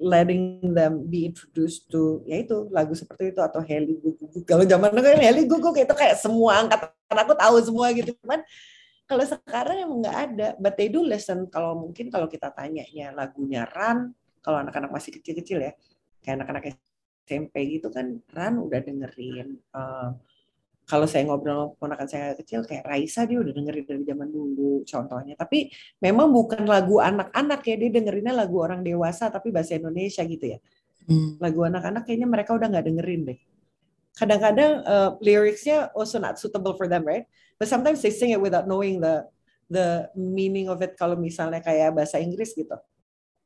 letting 0.00 0.64
them 0.72 1.04
be 1.06 1.28
introduced 1.28 1.92
to 1.92 2.24
ya 2.24 2.40
itu 2.40 2.72
lagu 2.72 2.96
seperti 2.96 3.36
itu 3.36 3.40
atau 3.44 3.60
Heli 3.60 4.00
Guguk. 4.00 4.48
Kalau 4.48 4.64
zaman 4.64 4.88
dulu 4.96 5.04
kan 5.04 5.20
Heli 5.20 5.44
Guguk 5.44 5.76
itu 5.76 5.92
kayak 5.92 6.16
semua 6.16 6.64
angkatan 6.64 6.90
aku 7.20 7.36
tahu 7.36 7.56
semua 7.60 7.92
gitu 7.92 8.16
kan. 8.24 8.40
Kalau 9.04 9.24
sekarang 9.26 9.76
emang 9.84 9.98
nggak 10.06 10.18
ada, 10.32 10.48
but 10.56 10.78
they 10.80 10.88
do 10.88 11.04
listen. 11.04 11.50
Kalau 11.52 11.76
mungkin 11.76 12.08
kalau 12.08 12.30
kita 12.30 12.48
tanya 12.54 12.86
ya 12.88 13.12
lagunya 13.12 13.68
Ran, 13.68 14.14
kalau 14.40 14.62
anak-anak 14.62 14.88
masih 14.88 15.18
kecil-kecil 15.18 15.58
ya, 15.60 15.72
kayak 16.24 16.40
anak-anak 16.40 16.78
SMP 17.28 17.78
gitu 17.78 17.90
kan 17.92 18.22
Ran 18.32 18.56
udah 18.62 18.80
dengerin 18.80 19.58
uh, 19.74 20.14
kalau 20.90 21.06
saya 21.06 21.22
ngobrol 21.22 21.78
ponakan 21.78 22.10
saya 22.10 22.34
kecil 22.34 22.66
kayak 22.66 22.82
Raisa 22.82 23.22
dia 23.22 23.38
udah 23.38 23.54
dengerin 23.54 23.86
dari 23.86 24.02
zaman 24.02 24.26
dulu 24.26 24.82
contohnya. 24.82 25.38
Tapi 25.38 25.70
memang 26.02 26.34
bukan 26.34 26.66
lagu 26.66 26.98
anak-anak 26.98 27.62
ya 27.62 27.78
dia 27.78 27.90
dengerinnya 27.94 28.34
lagu 28.34 28.58
orang 28.58 28.82
dewasa 28.82 29.30
tapi 29.30 29.54
bahasa 29.54 29.78
Indonesia 29.78 30.26
gitu 30.26 30.58
ya. 30.58 30.60
Hmm. 31.10 31.40
lagu 31.42 31.64
anak-anak 31.66 32.06
kayaknya 32.06 32.28
mereka 32.28 32.54
udah 32.54 32.66
nggak 32.70 32.86
dengerin 32.86 33.22
deh. 33.30 33.38
Kadang-kadang 34.14 34.72
uh, 34.84 35.10
liriknya 35.22 35.94
also 35.94 36.18
not 36.18 36.36
suitable 36.36 36.74
for 36.74 36.90
them 36.90 37.06
right? 37.06 37.30
But 37.56 37.70
sometimes 37.70 38.02
they 38.02 38.10
sing 38.10 38.34
it 38.34 38.42
without 38.42 38.66
knowing 38.66 38.98
the 38.98 39.26
the 39.70 40.10
meaning 40.18 40.66
of 40.66 40.82
it 40.82 40.98
kalau 40.98 41.14
misalnya 41.14 41.62
kayak 41.62 41.94
bahasa 41.94 42.18
Inggris 42.18 42.52
gitu 42.52 42.74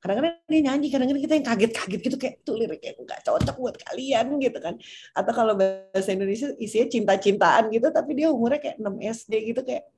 kadang-kadang 0.05 0.37
dia 0.53 0.61
nyanyi 0.69 0.93
kadang-kadang 0.93 1.25
kita 1.25 1.35
yang 1.41 1.47
kaget-kaget 1.49 2.01
gitu 2.05 2.17
kayak 2.21 2.37
tuh 2.45 2.61
liriknya 2.61 2.93
nggak 3.01 3.25
cocok 3.25 3.57
buat 3.57 3.77
kalian 3.89 4.37
gitu 4.37 4.59
kan. 4.61 4.77
Atau 5.17 5.33
kalau 5.33 5.57
bahasa 5.57 6.13
Indonesia 6.13 6.53
isinya 6.61 6.93
cinta-cintaan 6.93 7.73
gitu 7.73 7.89
tapi 7.89 8.13
dia 8.13 8.29
umurnya 8.29 8.61
kayak 8.61 8.77
6 8.77 9.01
SD 9.01 9.33
gitu 9.49 9.61
kayak 9.65 9.89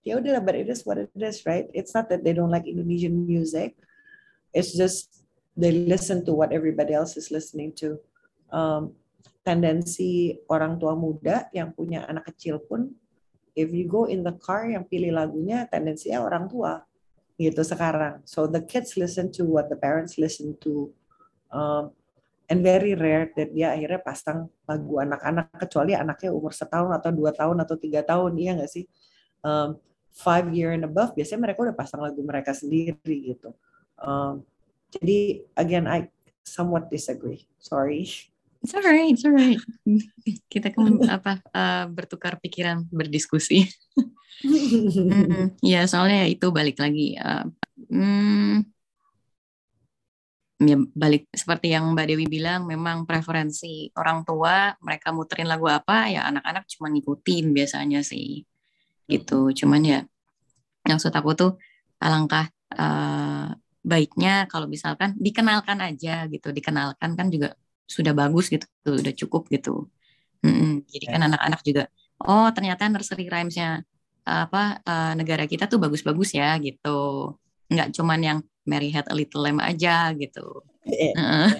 ya 0.00 0.16
udah 0.16 0.40
but 0.40 0.56
it 0.56 0.64
is 0.64 0.80
what 0.88 0.96
it 0.96 1.12
is 1.12 1.44
right? 1.44 1.68
It's 1.76 1.92
not 1.92 2.08
that 2.08 2.24
they 2.24 2.32
don't 2.32 2.48
like 2.48 2.64
Indonesian 2.64 3.28
music. 3.28 3.76
It's 4.56 4.72
just 4.72 5.28
they 5.52 5.76
listen 5.76 6.24
to 6.24 6.32
what 6.32 6.56
everybody 6.56 6.96
else 6.96 7.20
is 7.20 7.28
listening 7.28 7.76
to. 7.84 8.00
Um, 8.48 8.96
tendensi 9.44 10.40
orang 10.48 10.80
tua 10.80 10.96
muda 10.96 11.52
yang 11.52 11.76
punya 11.76 12.08
anak 12.08 12.32
kecil 12.32 12.64
pun 12.64 12.96
if 13.52 13.68
you 13.76 13.84
go 13.84 14.08
in 14.08 14.24
the 14.24 14.32
car 14.40 14.64
yang 14.68 14.88
pilih 14.88 15.12
lagunya 15.12 15.68
tendensinya 15.68 16.24
orang 16.24 16.48
tua 16.48 16.80
gitu 17.40 17.64
sekarang. 17.64 18.20
So 18.28 18.44
the 18.44 18.60
kids 18.60 19.00
listen 19.00 19.32
to 19.40 19.48
what 19.48 19.72
the 19.72 19.80
parents 19.80 20.20
listen 20.20 20.60
to. 20.60 20.92
Um, 21.48 21.96
and 22.50 22.66
very 22.66 22.98
rare 22.98 23.30
that 23.38 23.54
dia 23.54 23.70
akhirnya 23.70 24.02
pasang 24.02 24.50
lagu 24.66 24.98
anak-anak 24.98 25.54
kecuali 25.54 25.94
anaknya 25.94 26.34
umur 26.34 26.50
setahun 26.50 26.90
atau 26.98 27.14
dua 27.14 27.30
tahun 27.30 27.62
atau 27.62 27.78
tiga 27.78 28.02
tahun 28.02 28.34
iya 28.42 28.58
nggak 28.58 28.70
sih 28.74 28.90
um, 29.46 29.78
five 30.10 30.50
year 30.50 30.74
and 30.74 30.82
above 30.82 31.14
biasanya 31.14 31.46
mereka 31.46 31.70
udah 31.70 31.76
pasang 31.78 32.02
lagu 32.02 32.18
mereka 32.26 32.50
sendiri 32.50 32.98
gitu 33.30 33.54
um, 34.02 34.42
jadi 34.90 35.46
again 35.54 35.86
I 35.86 36.10
somewhat 36.42 36.90
disagree 36.90 37.46
sorry 37.62 38.10
It's 38.60 38.76
alright, 38.76 39.16
it's 39.16 39.24
alright. 39.24 39.56
Kita 40.52 40.68
kan 40.68 41.00
apa 41.16 41.40
uh, 41.56 41.84
bertukar 41.88 42.36
pikiran, 42.44 42.84
berdiskusi. 42.92 43.64
mm, 44.44 45.60
ya 45.64 45.88
soalnya 45.88 46.28
itu 46.28 46.52
balik 46.52 46.76
lagi. 46.76 47.16
Uh, 47.16 47.48
mm, 47.88 48.68
ya 50.60 50.76
balik 50.92 51.24
seperti 51.32 51.72
yang 51.72 51.88
Mbak 51.96 52.06
Dewi 52.12 52.26
bilang, 52.28 52.68
memang 52.68 53.08
preferensi 53.08 53.88
orang 53.96 54.28
tua 54.28 54.76
mereka 54.84 55.08
muterin 55.08 55.48
lagu 55.48 55.64
apa 55.72 56.12
ya 56.12 56.28
anak-anak 56.28 56.68
cuma 56.68 56.92
ngikutin 56.92 57.56
biasanya 57.56 58.04
sih. 58.04 58.44
Gitu. 59.08 59.56
Cuman 59.56 59.80
ya 59.88 60.04
maksud 60.84 61.16
aku 61.16 61.32
tuh 61.32 61.52
alangkah 61.96 62.44
uh, 62.76 63.56
baiknya 63.80 64.44
kalau 64.52 64.68
misalkan 64.68 65.16
dikenalkan 65.16 65.80
aja 65.80 66.28
gitu, 66.28 66.52
dikenalkan 66.52 67.16
kan 67.16 67.32
juga 67.32 67.56
sudah 67.90 68.14
bagus 68.14 68.46
gitu, 68.46 68.66
udah 68.86 69.14
cukup 69.18 69.50
gitu. 69.50 69.90
Mm-mm. 70.46 70.86
Jadi 70.86 71.04
kan 71.10 71.26
anak-anak 71.26 71.60
juga, 71.66 71.82
oh 72.22 72.46
ternyata 72.54 72.86
nursery 72.86 73.26
rhymes-nya 73.26 73.82
apa 74.22 74.78
uh, 74.86 75.12
negara 75.18 75.44
kita 75.50 75.66
tuh 75.66 75.82
bagus-bagus 75.82 76.38
ya 76.38 76.54
gitu. 76.62 77.34
Nggak 77.66 77.90
cuman 77.98 78.20
yang 78.22 78.38
Mary 78.62 78.94
Had 78.94 79.10
a 79.10 79.14
Little 79.18 79.42
Lamb 79.42 79.58
aja 79.58 80.14
gitu. 80.14 80.62
Yeah. 80.86 81.50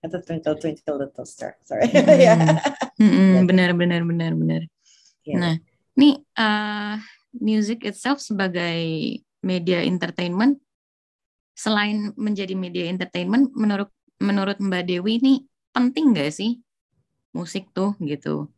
Atau 0.00 0.18
Twinkle 0.26 0.56
Twinkle 0.56 0.96
Little 1.04 1.28
Star. 1.28 1.60
Sorry. 1.62 1.84
mm 2.96 3.44
benar 3.50 3.76
benar 3.76 4.02
benar 4.08 4.32
benar. 4.32 4.62
Yeah. 5.28 5.38
Nah, 5.38 5.54
nih 6.00 6.16
uh, 6.40 6.96
music 7.36 7.84
itself 7.84 8.24
sebagai 8.24 9.20
media 9.44 9.84
entertainment 9.84 10.58
selain 11.58 12.14
menjadi 12.14 12.54
media 12.54 12.86
entertainment 12.86 13.50
menurut 13.54 13.90
menurut 14.22 14.58
Mbak 14.62 14.82
Dewi 14.86 15.18
ini 15.18 15.34
penting 15.72 16.16
gak 16.16 16.32
sih 16.32 16.60
musik 17.32 17.70
tuh 17.72 17.94
gitu. 18.02 18.48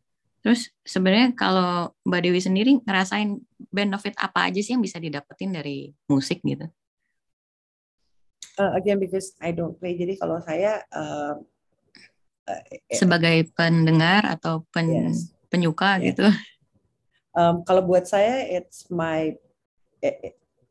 Terus 0.41 0.73
sebenarnya 0.81 1.37
kalau 1.37 1.93
Mbak 2.01 2.21
Dewi 2.25 2.41
sendiri 2.41 2.71
ngerasain 2.81 3.37
benefit 3.69 4.17
apa 4.17 4.49
aja 4.49 4.57
sih 4.57 4.73
yang 4.73 4.81
bisa 4.81 4.97
didapetin 4.97 5.53
dari 5.53 5.93
musik 6.09 6.41
gitu? 6.41 6.65
Uh, 8.57 8.73
again 8.73 8.97
because 8.97 9.37
I 9.39 9.53
don't 9.53 9.77
play, 9.77 9.95
jadi 9.95 10.19
kalau 10.19 10.41
saya 10.43 10.83
uh, 10.91 11.39
uh, 12.49 12.61
sebagai 12.91 13.47
pendengar 13.55 14.27
atau 14.27 14.67
pen, 14.73 15.13
yes. 15.13 15.31
penyuka 15.47 16.01
yes. 16.01 16.11
gitu. 16.11 16.27
Um, 17.31 17.63
kalau 17.63 17.85
buat 17.85 18.09
saya 18.09 18.43
it's 18.43 18.91
my 18.91 19.31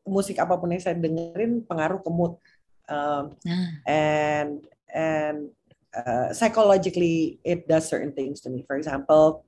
musik 0.05 0.37
apa 0.37 0.59
pun 0.59 0.75
yang 0.75 0.83
saya 0.83 0.99
dengerin 0.99 1.63
pengaruh 1.65 2.03
ke 2.03 2.09
mood 2.11 2.37
um, 2.91 3.33
nah. 3.47 3.69
and 3.87 4.61
and 4.91 5.49
uh, 5.95 6.29
psychologically 6.35 7.39
it 7.43 7.67
does 7.67 7.87
certain 7.87 8.11
things 8.11 8.39
to 8.41 8.49
me. 8.49 8.63
For 8.67 8.75
example 8.75 9.45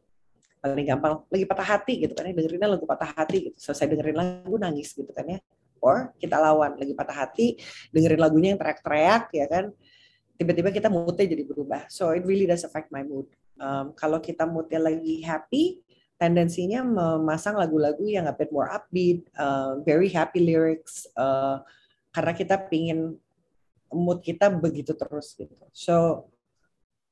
paling 0.63 0.87
gampang 0.87 1.19
lagi 1.27 1.43
patah 1.43 1.67
hati 1.75 2.07
gitu 2.07 2.15
kan 2.15 2.23
ya 2.23 2.33
dengerinnya 2.39 2.69
lagu 2.71 2.87
patah 2.87 3.11
hati 3.11 3.51
gitu. 3.51 3.57
Selesai 3.59 3.91
dengerin 3.91 4.15
lagu 4.15 4.55
nangis 4.55 4.95
gitu 4.95 5.11
kan 5.11 5.27
ya. 5.27 5.39
Or 5.83 6.15
kita 6.15 6.39
lawan 6.39 6.79
lagi 6.79 6.95
patah 6.95 7.27
hati 7.27 7.59
dengerin 7.91 8.21
lagunya 8.21 8.55
yang 8.55 8.59
teriak-teriak 8.59 9.23
ya 9.35 9.45
kan. 9.51 9.65
Tiba-tiba 10.39 10.71
kita 10.71 10.87
moodnya 10.87 11.27
jadi 11.27 11.43
berubah. 11.43 11.91
So 11.91 12.15
it 12.15 12.23
really 12.23 12.47
does 12.47 12.63
affect 12.63 12.89
my 12.95 13.03
mood. 13.03 13.27
Um, 13.59 13.91
kalau 13.93 14.23
kita 14.23 14.47
moodnya 14.47 14.81
lagi 14.81 15.21
happy 15.21 15.83
tendensinya 16.15 16.79
memasang 16.87 17.59
lagu-lagu 17.59 18.07
yang 18.07 18.31
a 18.31 18.33
bit 18.33 18.47
more 18.47 18.71
upbeat 18.71 19.27
uh, 19.35 19.83
very 19.83 20.07
happy 20.07 20.39
lyrics 20.39 21.03
uh, 21.19 21.59
karena 22.15 22.31
kita 22.31 22.55
pingin 22.71 23.19
mood 23.91 24.23
kita 24.23 24.47
begitu 24.47 24.95
terus 24.95 25.35
gitu. 25.35 25.51
So 25.75 26.27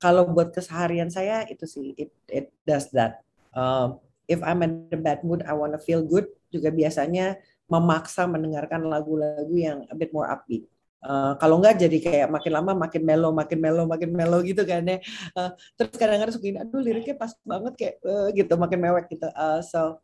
kalau 0.01 0.25
buat 0.33 0.49
keseharian 0.49 1.13
saya 1.13 1.45
itu 1.45 1.63
sih 1.69 1.93
it 1.95 2.09
it 2.27 2.49
does 2.65 2.89
that 2.89 3.21
um, 3.53 4.01
if 4.25 4.41
I'm 4.41 4.65
in 4.65 4.89
a 4.89 4.99
bad 4.99 5.21
mood 5.21 5.45
I 5.45 5.53
wanna 5.53 5.77
feel 5.77 6.01
good 6.01 6.27
juga 6.51 6.73
biasanya 6.73 7.39
memaksa 7.71 8.27
mendengarkan 8.27 8.83
lagu-lagu 8.83 9.55
yang 9.55 9.87
a 9.87 9.95
bit 9.95 10.11
more 10.11 10.27
upbeat. 10.27 10.67
Uh, 11.01 11.33
kalau 11.41 11.57
enggak 11.57 11.81
jadi 11.81 11.97
kayak 11.97 12.27
makin 12.29 12.51
lama 12.53 12.77
makin 12.77 13.01
mellow, 13.01 13.31
makin 13.33 13.57
mellow, 13.57 13.85
makin 13.89 14.11
mellow 14.13 14.43
gitu 14.43 14.61
kan 14.67 14.85
ya. 14.85 14.99
Uh, 15.33 15.49
terus 15.79 15.95
kadang-kadang 15.97 16.35
suka 16.35 16.61
aduh 16.61 16.83
liriknya 16.83 17.15
pas 17.17 17.31
banget 17.41 17.73
kayak 17.79 17.95
uh, 18.05 18.27
gitu, 18.35 18.53
makin 18.59 18.79
mewek 18.83 19.09
gitu. 19.09 19.25
Uh, 19.33 19.63
so 19.65 19.97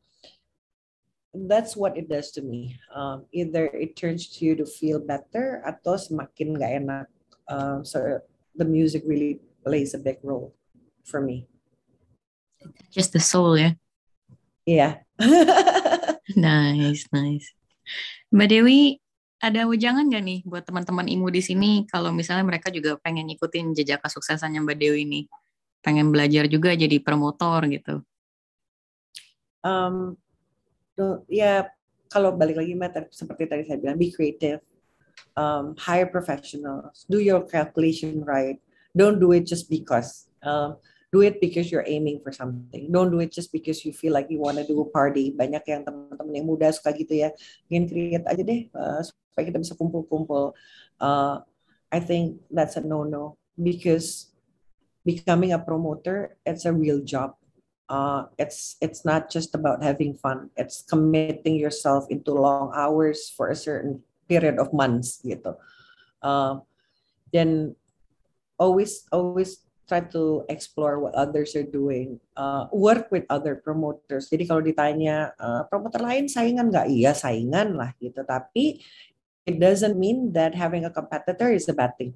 that's 1.45 1.77
what 1.77 1.93
it 1.93 2.09
does 2.09 2.33
to 2.33 2.41
me. 2.41 2.73
Um, 2.89 3.29
either 3.29 3.69
it 3.77 3.93
turns 3.93 4.25
you 4.41 4.57
to 4.57 4.65
feel 4.65 4.97
better 4.97 5.61
atau 5.67 6.01
semakin 6.01 6.57
nggak 6.57 6.73
enak. 6.81 7.05
Uh, 7.45 7.85
so 7.85 8.23
the 8.57 8.65
music 8.65 9.05
really 9.05 9.37
plays 9.67 9.91
a 9.91 9.99
big 9.99 10.23
role 10.23 10.55
for 11.03 11.19
me. 11.19 11.43
Just 12.95 13.11
the 13.11 13.19
soul. 13.19 13.59
Iya. 13.59 13.75
Yeah. 14.63 14.93
nice, 16.39 17.03
nice. 17.11 17.51
Mbak 18.31 18.47
Dewi, 18.47 19.03
ada 19.43 19.67
wejangan 19.67 20.07
nggak 20.07 20.23
nih 20.23 20.39
buat 20.47 20.63
teman-teman 20.63 21.11
IMU 21.11 21.27
di 21.27 21.43
sini 21.43 21.83
kalau 21.91 22.15
misalnya 22.15 22.47
mereka 22.47 22.71
juga 22.71 22.95
pengen 22.97 23.27
ngikutin 23.27 23.75
jejak 23.75 23.99
kesuksesannya 23.99 24.63
Mbak 24.63 24.77
Dewi 24.79 25.03
ini, 25.03 25.21
pengen 25.83 26.09
belajar 26.15 26.47
juga 26.47 26.73
jadi 26.73 26.97
promotor 27.03 27.67
gitu? 27.67 28.01
Um, 29.67 30.15
ya 31.27 31.67
kalau 32.07 32.33
balik 32.33 32.57
lagi 32.57 32.71
Mbak, 32.73 33.11
seperti 33.11 33.43
tadi 33.45 33.63
saya 33.67 33.77
bilang, 33.77 33.99
be 33.99 34.09
creative, 34.09 34.63
um, 35.35 35.75
hire 35.77 36.09
professionals, 36.09 37.05
do 37.05 37.19
your 37.19 37.43
calculation 37.45 38.23
right, 38.25 38.57
don't 38.95 39.19
do 39.19 39.31
it 39.31 39.45
just 39.47 39.69
because. 39.69 40.27
Um, 40.43 40.77
do 41.11 41.23
it 41.23 41.39
because 41.39 41.71
you're 41.71 41.87
aiming 41.87 42.19
for 42.19 42.31
something. 42.31 42.91
Don't 42.91 43.11
do 43.11 43.19
it 43.19 43.31
just 43.31 43.51
because 43.51 43.85
you 43.85 43.93
feel 43.93 44.11
like 44.13 44.27
you 44.29 44.39
want 44.39 44.57
to 44.59 44.67
do 44.67 44.79
a 44.81 44.87
party. 44.91 45.31
Banyak 45.31 45.63
yang 45.63 45.87
teman-teman 45.87 46.35
yang 46.35 46.47
muda 46.47 46.67
suka 46.75 46.91
gitu 46.91 47.23
ya, 47.23 47.29
ingin 47.71 47.87
create 47.87 48.25
aja 48.27 48.43
deh 48.43 48.67
uh, 48.75 48.99
supaya 49.01 49.47
kita 49.47 49.59
bisa 49.63 49.73
kumpul-kumpul. 49.79 50.51
Uh, 50.99 51.39
I 51.87 52.03
think 52.03 52.43
that's 52.51 52.75
a 52.75 52.83
no-no 52.83 53.39
because 53.55 54.35
becoming 55.07 55.55
a 55.55 55.59
promoter, 55.59 56.35
it's 56.43 56.67
a 56.67 56.75
real 56.75 56.99
job. 56.99 57.39
Uh, 57.87 58.27
it's 58.35 58.75
it's 58.83 59.07
not 59.07 59.31
just 59.31 59.55
about 59.55 59.79
having 59.79 60.11
fun. 60.11 60.51
It's 60.59 60.83
committing 60.83 61.55
yourself 61.55 62.11
into 62.11 62.35
long 62.35 62.75
hours 62.75 63.31
for 63.31 63.47
a 63.47 63.55
certain 63.55 64.03
period 64.27 64.59
of 64.59 64.75
months 64.75 65.23
gitu. 65.23 65.55
Uh, 66.19 66.59
then 67.31 67.79
always 68.57 69.05
always 69.13 69.63
try 69.87 70.03
to 70.03 70.43
explore 70.51 70.99
what 70.99 71.15
others 71.15 71.55
are 71.55 71.63
doing, 71.65 72.19
uh, 72.35 72.67
work 72.75 73.07
with 73.07 73.23
other 73.31 73.55
promoters. 73.55 74.27
Jadi 74.27 74.43
kalau 74.43 74.59
ditanya 74.59 75.31
uh, 75.39 75.63
promoter 75.71 76.03
lain 76.03 76.27
saingan 76.27 76.67
nggak? 76.67 76.91
Iya 76.91 77.15
saingan 77.15 77.79
lah 77.79 77.95
gitu. 78.03 78.19
Tapi 78.27 78.83
it 79.47 79.55
doesn't 79.63 79.95
mean 79.95 80.35
that 80.35 80.51
having 80.51 80.83
a 80.83 80.91
competitor 80.91 81.47
is 81.47 81.71
a 81.71 81.75
bad 81.75 81.95
thing. 81.95 82.11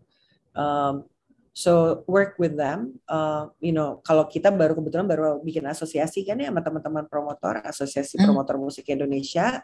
Um, 0.52 1.08
so 1.56 2.04
work 2.12 2.36
with 2.36 2.60
them. 2.60 3.00
Uh, 3.08 3.56
you 3.64 3.72
know, 3.72 4.04
kalau 4.04 4.28
kita 4.28 4.52
baru 4.52 4.76
kebetulan 4.76 5.08
baru 5.08 5.40
bikin 5.40 5.64
asosiasi 5.64 6.28
kan 6.28 6.44
ya 6.44 6.52
sama 6.52 6.60
teman-teman 6.60 7.08
promotor, 7.08 7.64
asosiasi 7.64 8.20
hmm. 8.20 8.28
promotor 8.28 8.60
musik 8.60 8.92
Indonesia. 8.92 9.64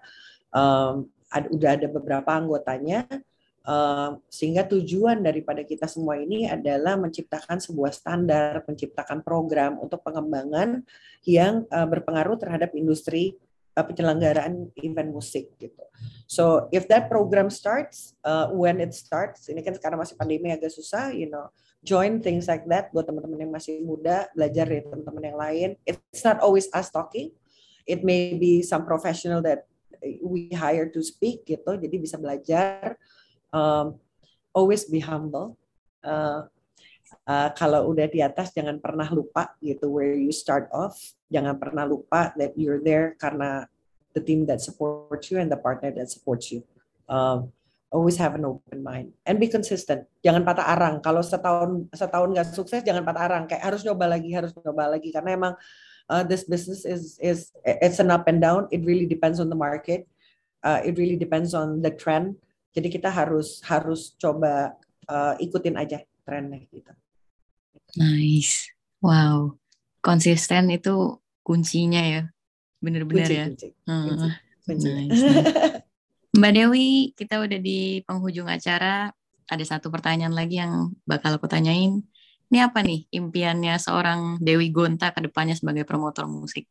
Um, 0.55 1.11
ada, 1.27 1.47
udah 1.51 1.69
ada 1.75 1.87
beberapa 1.91 2.29
anggotanya 2.31 3.03
sehingga 4.31 4.63
tujuan 4.63 5.19
daripada 5.19 5.59
kita 5.59 5.91
semua 5.91 6.15
ini 6.15 6.47
adalah 6.47 6.95
menciptakan 6.95 7.59
sebuah 7.59 7.91
standar, 7.91 8.63
menciptakan 8.63 9.19
program 9.27 9.75
untuk 9.83 9.99
pengembangan 10.07 10.87
yang 11.27 11.67
uh, 11.67 11.83
berpengaruh 11.83 12.39
terhadap 12.39 12.71
industri 12.79 13.35
uh, 13.75 13.83
penyelenggaraan 13.83 14.71
event 14.79 15.11
musik 15.11 15.51
gitu. 15.59 15.83
So 16.31 16.71
if 16.71 16.87
that 16.87 17.11
program 17.11 17.51
starts, 17.51 18.15
uh, 18.23 18.47
when 18.55 18.79
it 18.79 18.95
starts, 18.95 19.51
ini 19.51 19.59
kan 19.59 19.75
sekarang 19.75 19.99
masih 19.99 20.15
pandemi 20.15 20.55
agak 20.55 20.71
susah, 20.71 21.11
you 21.11 21.27
know, 21.27 21.51
join 21.83 22.23
things 22.23 22.47
like 22.47 22.63
that 22.71 22.87
buat 22.95 23.03
teman-teman 23.03 23.43
yang 23.47 23.51
masih 23.51 23.83
muda, 23.83 24.31
belajar 24.31 24.63
dari 24.63 24.87
teman-teman 24.87 25.23
yang 25.27 25.37
lain. 25.37 25.69
It's 25.83 26.23
not 26.23 26.39
always 26.39 26.71
us 26.71 26.87
talking. 26.87 27.35
It 27.83 28.07
may 28.07 28.39
be 28.39 28.63
some 28.63 28.87
professional 28.87 29.43
that 29.43 29.67
we 30.23 30.47
hire 30.55 30.87
to 30.87 31.01
speak 31.03 31.43
gitu, 31.43 31.75
jadi 31.75 31.95
bisa 31.99 32.15
belajar 32.15 32.95
um, 33.57 33.85
always 34.53 34.85
be 34.85 35.01
humble. 35.01 35.57
Uh, 36.05 36.45
uh, 37.25 37.49
kalau 37.57 37.89
udah 37.89 38.05
di 38.05 38.21
atas 38.21 38.53
jangan 38.53 38.77
pernah 38.77 39.09
lupa 39.09 39.57
gitu 39.65 39.89
where 39.89 40.13
you 40.13 40.29
start 40.29 40.69
off. 40.69 40.93
Jangan 41.33 41.57
pernah 41.57 41.83
lupa 41.89 42.31
that 42.37 42.53
you're 42.53 42.79
there 42.79 43.17
karena 43.17 43.65
the 44.13 44.21
team 44.21 44.45
that 44.45 44.61
supports 44.61 45.33
you 45.33 45.41
and 45.41 45.49
the 45.49 45.59
partner 45.59 45.89
that 45.91 46.07
supports 46.13 46.53
you. 46.53 46.61
Um, 47.09 47.51
always 47.87 48.19
have 48.19 48.35
an 48.35 48.43
open 48.43 48.83
mind 48.83 49.15
and 49.23 49.39
be 49.39 49.47
consistent. 49.47 50.07
Jangan 50.21 50.43
patah 50.43 50.67
arang. 50.67 50.95
Kalau 50.99 51.23
setahun 51.23 51.87
setahun 51.95 52.29
nggak 52.35 52.47
sukses, 52.51 52.81
jangan 52.83 53.03
patah 53.03 53.23
arang. 53.27 53.43
Kayak 53.47 53.63
harus 53.63 53.81
nyoba 53.83 54.05
lagi, 54.11 54.29
harus 54.35 54.51
nyoba 54.59 54.91
lagi 54.91 55.09
karena 55.11 55.29
emang 55.35 55.53
uh, 56.11 56.23
this 56.23 56.43
business 56.43 56.83
is 56.83 57.15
is 57.23 57.51
it's 57.63 57.99
an 57.99 58.11
up 58.11 58.27
and 58.27 58.43
down. 58.43 58.67
It 58.71 58.83
really 58.83 59.07
depends 59.07 59.39
on 59.39 59.47
the 59.47 59.59
market. 59.59 60.07
Uh, 60.65 60.83
it 60.83 60.99
really 60.99 61.15
depends 61.15 61.53
on 61.55 61.79
the 61.79 61.93
trend. 61.93 62.35
Jadi 62.77 62.93
kita 62.93 63.09
harus 63.09 63.57
harus 63.65 64.13
coba 64.21 64.77
uh, 65.09 65.33
ikutin 65.41 65.81
aja 65.81 65.97
trennya 66.21 66.61
gitu. 66.69 66.93
Nice. 67.97 68.69
Wow. 69.01 69.57
Konsisten 70.05 70.69
itu 70.69 71.17
kuncinya 71.41 72.05
ya. 72.05 72.23
Bener-bener 72.77 73.25
ya. 73.25 73.45
Kunci, 73.49 73.73
hmm. 73.89 74.29
kunci. 74.61 74.87
Nice, 74.93 75.25
Mbak 76.37 76.51
Dewi, 76.53 77.17
kita 77.17 77.41
udah 77.41 77.57
di 77.57 78.05
penghujung 78.05 78.45
acara. 78.45 79.09
Ada 79.49 79.63
satu 79.65 79.89
pertanyaan 79.89 80.37
lagi 80.37 80.61
yang 80.61 80.93
bakal 81.01 81.33
aku 81.41 81.49
tanyain. 81.49 82.05
Ini 82.53 82.57
apa 82.61 82.85
nih 82.85 83.09
impiannya 83.09 83.73
seorang 83.81 84.37
Dewi 84.37 84.69
Gonta 84.69 85.09
ke 85.09 85.25
depannya 85.25 85.57
sebagai 85.57 85.81
promotor 85.81 86.29
musik? 86.29 86.69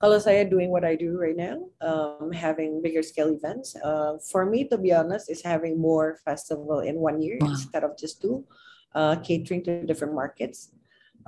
Kalau 0.00 0.16
saya 0.16 0.48
doing 0.48 0.72
what 0.72 0.80
I 0.82 0.96
do 0.96 1.20
right 1.20 1.36
now, 1.36 1.60
um, 1.84 2.32
having 2.32 2.80
bigger 2.80 3.04
scale 3.04 3.28
events, 3.28 3.76
uh, 3.84 4.16
for 4.32 4.48
me, 4.48 4.64
to 4.72 4.80
be 4.80 4.96
honest, 4.96 5.28
is 5.28 5.44
having 5.44 5.76
more 5.76 6.16
festival 6.24 6.80
in 6.80 6.96
one 6.96 7.20
year 7.20 7.36
wow. 7.40 7.52
instead 7.52 7.84
of 7.84 8.00
just 8.00 8.24
two, 8.24 8.42
uh, 8.96 9.20
catering 9.20 9.60
to 9.68 9.84
different 9.84 10.16
markets, 10.16 10.72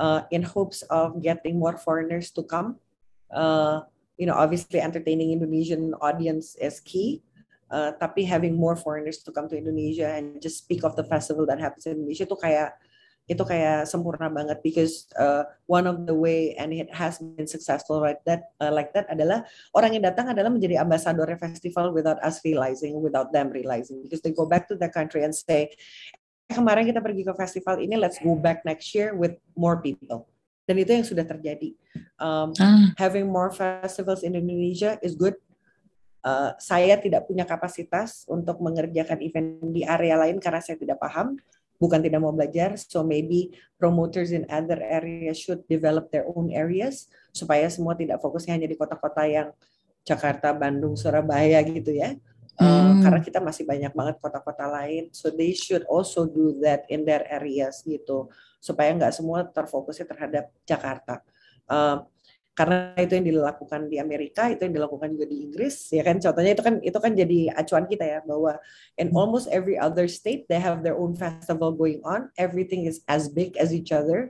uh, 0.00 0.24
in 0.32 0.42
hopes 0.42 0.80
of 0.88 1.20
getting 1.20 1.60
more 1.60 1.76
foreigners 1.76 2.32
to 2.32 2.42
come. 2.42 2.80
Uh, 3.28 3.84
you 4.16 4.24
know, 4.24 4.34
obviously 4.34 4.80
entertaining 4.80 5.36
Indonesian 5.36 5.92
audience 6.00 6.56
is 6.56 6.80
key, 6.80 7.20
uh, 7.68 7.92
tapi 8.00 8.24
having 8.24 8.56
more 8.56 8.76
foreigners 8.76 9.20
to 9.20 9.32
come 9.32 9.52
to 9.52 9.56
Indonesia 9.56 10.08
and 10.16 10.40
just 10.40 10.64
speak 10.64 10.80
of 10.80 10.96
the 10.96 11.04
festival 11.04 11.44
that 11.44 11.60
happens 11.60 11.84
in 11.84 12.00
Indonesia 12.00 12.24
itu 12.24 12.36
kayak 12.40 12.80
itu 13.30 13.42
kayak 13.46 13.86
sempurna 13.86 14.26
banget 14.26 14.58
because 14.66 15.06
uh, 15.14 15.46
one 15.70 15.86
of 15.86 16.10
the 16.10 16.14
way 16.14 16.58
and 16.58 16.74
it 16.74 16.90
has 16.90 17.22
been 17.22 17.46
successful 17.46 18.02
like 18.02 18.18
that 18.26 18.50
uh, 18.58 18.74
like 18.74 18.90
that 18.90 19.06
adalah 19.06 19.46
orang 19.78 19.94
yang 19.94 20.02
datang 20.02 20.34
adalah 20.34 20.50
menjadi 20.50 20.82
ambasador 20.82 21.30
festival 21.38 21.94
without 21.94 22.18
us 22.26 22.42
realizing 22.42 22.98
without 22.98 23.30
them 23.30 23.54
realizing. 23.54 24.02
Because 24.02 24.26
they 24.26 24.34
go 24.34 24.42
back 24.42 24.66
to 24.68 24.74
the 24.74 24.90
country 24.90 25.22
and 25.22 25.30
say 25.30 25.70
eh, 26.50 26.54
kemarin 26.54 26.82
kita 26.82 26.98
pergi 26.98 27.22
ke 27.22 27.32
festival 27.38 27.78
ini 27.78 27.94
let's 27.94 28.18
go 28.18 28.34
back 28.34 28.66
next 28.66 28.90
year 28.90 29.14
with 29.14 29.38
more 29.54 29.78
people. 29.78 30.26
Dan 30.66 30.82
itu 30.82 30.90
yang 30.90 31.06
sudah 31.06 31.26
terjadi. 31.26 31.74
Um, 32.18 32.54
ah. 32.58 32.90
having 32.98 33.30
more 33.30 33.50
festivals 33.54 34.26
in 34.26 34.34
Indonesia 34.34 34.98
is 34.98 35.14
good. 35.14 35.38
Uh, 36.22 36.54
saya 36.62 36.98
tidak 37.02 37.26
punya 37.26 37.42
kapasitas 37.42 38.22
untuk 38.30 38.62
mengerjakan 38.62 39.18
event 39.26 39.58
di 39.74 39.82
area 39.82 40.14
lain 40.14 40.38
karena 40.38 40.62
saya 40.62 40.78
tidak 40.78 41.02
paham 41.02 41.34
bukan 41.82 41.98
tidak 41.98 42.22
mau 42.22 42.30
belajar. 42.30 42.78
So 42.78 43.02
maybe 43.02 43.58
promoters 43.74 44.30
in 44.30 44.46
other 44.46 44.78
areas 44.78 45.42
should 45.42 45.66
develop 45.66 46.14
their 46.14 46.30
own 46.30 46.54
areas 46.54 47.10
supaya 47.34 47.66
semua 47.66 47.98
tidak 47.98 48.22
fokusnya 48.22 48.54
hanya 48.54 48.70
di 48.70 48.78
kota-kota 48.78 49.26
yang 49.26 49.50
Jakarta, 50.06 50.54
Bandung, 50.54 50.94
Surabaya 50.94 51.58
gitu 51.66 51.90
ya. 51.90 52.14
Uh, 52.60 53.00
karena 53.00 53.18
kita 53.24 53.40
masih 53.40 53.64
banyak 53.64 53.96
banget 53.96 54.20
kota-kota 54.20 54.68
lain, 54.68 55.08
so 55.10 55.32
they 55.32 55.56
should 55.56 55.82
also 55.88 56.28
do 56.28 56.60
that 56.60 56.84
in 56.92 57.00
their 57.00 57.24
areas 57.32 57.80
gitu, 57.80 58.28
supaya 58.60 58.92
nggak 58.92 59.08
semua 59.08 59.40
terfokusnya 59.48 60.04
terhadap 60.04 60.44
Jakarta. 60.68 61.24
Uh, 61.64 62.04
karena 62.52 62.92
itu 63.00 63.16
yang 63.16 63.26
dilakukan 63.32 63.88
di 63.88 63.96
Amerika, 63.96 64.52
itu 64.52 64.68
yang 64.68 64.76
dilakukan 64.76 65.16
juga 65.16 65.24
di 65.24 65.40
Inggris, 65.48 65.88
ya 65.88 66.04
kan? 66.04 66.20
Contohnya 66.20 66.52
itu 66.52 66.62
kan 66.62 66.74
itu 66.84 66.98
kan 67.00 67.12
jadi 67.16 67.38
acuan 67.56 67.88
kita 67.88 68.04
ya 68.04 68.18
bahwa 68.28 68.60
in 69.00 69.08
hmm. 69.08 69.16
almost 69.16 69.48
every 69.48 69.80
other 69.80 70.04
state 70.04 70.44
they 70.52 70.60
have 70.60 70.84
their 70.84 70.92
own 70.92 71.16
festival 71.16 71.72
going 71.72 72.04
on, 72.04 72.28
everything 72.36 72.84
is 72.84 73.00
as 73.08 73.32
big 73.32 73.56
as 73.56 73.72
each 73.72 73.88
other, 73.88 74.28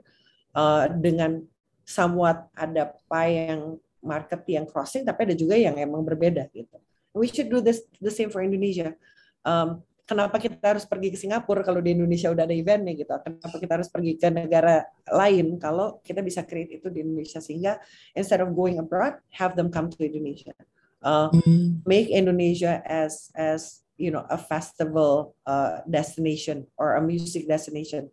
uh, 0.54 0.86
dengan 1.02 1.42
somewhat 1.82 2.46
ada 2.54 2.94
pie 3.10 3.50
yang 3.50 3.82
market 3.98 4.42
yang 4.46 4.66
crossing, 4.70 5.02
tapi 5.02 5.26
ada 5.26 5.34
juga 5.34 5.58
yang 5.58 5.74
emang 5.74 6.06
berbeda 6.06 6.46
gitu. 6.54 6.78
We 7.14 7.26
should 7.26 7.50
do 7.50 7.58
this 7.58 7.82
the 7.98 8.10
same 8.14 8.30
for 8.30 8.38
Indonesia. 8.38 8.94
Um, 9.42 9.82
kenapa 10.06 10.36
kita 10.42 10.76
harus 10.76 10.84
pergi 10.84 11.14
ke 11.14 11.18
Singapura 11.18 11.62
kalau 11.62 11.78
di 11.78 11.94
Indonesia 11.94 12.30
udah 12.30 12.44
ada 12.44 12.54
eventnya 12.54 12.92
gitu? 12.94 13.10
Kenapa 13.22 13.56
kita 13.58 13.72
harus 13.78 13.88
pergi 13.88 14.12
ke 14.18 14.28
negara 14.28 14.84
lain 15.08 15.56
kalau 15.62 16.02
kita 16.02 16.20
bisa 16.20 16.42
create 16.42 16.82
itu 16.82 16.90
di 16.90 17.02
Indonesia 17.06 17.38
sehingga 17.38 17.78
instead 18.14 18.42
of 18.42 18.50
going 18.54 18.82
abroad, 18.82 19.18
have 19.34 19.54
them 19.54 19.70
come 19.70 19.88
to 19.88 20.02
Indonesia. 20.02 20.54
Uh, 21.02 21.30
mm. 21.42 21.82
Make 21.82 22.14
Indonesia 22.14 22.78
as 22.86 23.34
as 23.34 23.82
you 23.98 24.14
know 24.14 24.22
a 24.30 24.38
festival 24.38 25.34
uh, 25.46 25.82
destination 25.86 26.66
or 26.78 26.98
a 26.98 27.02
music 27.02 27.46
destination. 27.46 28.10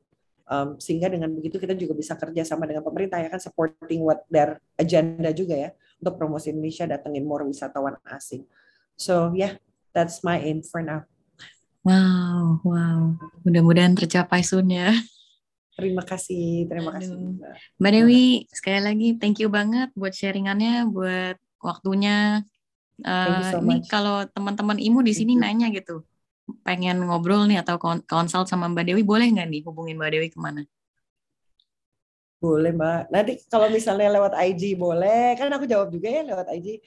Um, 0.49 0.81
sehingga 0.81 1.13
dengan 1.13 1.29
begitu 1.29 1.61
kita 1.61 1.77
juga 1.77 1.93
bisa 1.93 2.17
kerja 2.17 2.41
sama 2.41 2.65
dengan 2.65 2.81
pemerintah 2.81 3.21
ya 3.21 3.29
kan 3.29 3.37
supporting 3.37 4.01
what 4.01 4.25
their 4.33 4.57
agenda 4.81 5.29
juga 5.29 5.53
ya 5.53 5.69
untuk 6.01 6.17
promosi 6.17 6.49
Indonesia 6.49 6.89
datengin 6.89 7.21
more 7.21 7.45
wisatawan 7.45 8.01
asing. 8.09 8.49
So 8.97 9.29
yeah, 9.37 9.61
that's 9.93 10.25
my 10.25 10.41
aim 10.41 10.65
for 10.65 10.81
now. 10.81 11.05
Wow, 11.87 12.59
wow. 12.67 13.15
Mudah-mudahan 13.47 13.95
tercapai 13.95 14.43
soon 14.43 14.75
ya. 14.75 14.91
Terima 15.79 16.03
kasih, 16.03 16.67
terima 16.67 16.91
kasih. 16.91 17.39
Mbak 17.79 17.91
Dewi, 17.95 18.43
sekali 18.51 18.79
lagi 18.83 19.07
thank 19.15 19.39
you 19.39 19.47
banget 19.47 19.87
buat 19.95 20.11
sharingannya, 20.11 20.91
buat 20.91 21.39
waktunya. 21.63 22.43
Uh, 22.99 23.39
so 23.47 23.63
ini 23.63 23.79
kalau 23.87 24.27
teman-teman 24.27 24.75
Imu 24.75 24.99
di 24.99 25.15
sini 25.15 25.39
nanya 25.39 25.71
gitu, 25.71 26.03
pengen 26.67 26.99
ngobrol 27.07 27.47
nih 27.47 27.63
atau 27.63 27.79
konsult 28.03 28.51
sama 28.51 28.67
Mbak 28.67 28.91
Dewi, 28.91 29.07
boleh 29.07 29.31
nggak 29.31 29.47
nih 29.47 29.61
hubungin 29.63 29.95
Mbak 29.95 30.11
Dewi 30.11 30.27
ke 30.27 30.39
mana? 30.39 30.67
Boleh 32.39 32.71
Mbak. 32.71 33.01
Nanti 33.11 33.31
kalau 33.51 33.67
misalnya 33.67 34.15
lewat 34.15 34.33
IG 34.39 34.79
boleh, 34.79 35.35
kan 35.35 35.51
aku 35.51 35.67
jawab 35.67 35.91
juga 35.91 36.07
ya 36.07 36.23
lewat 36.23 36.47
IG 36.55 36.79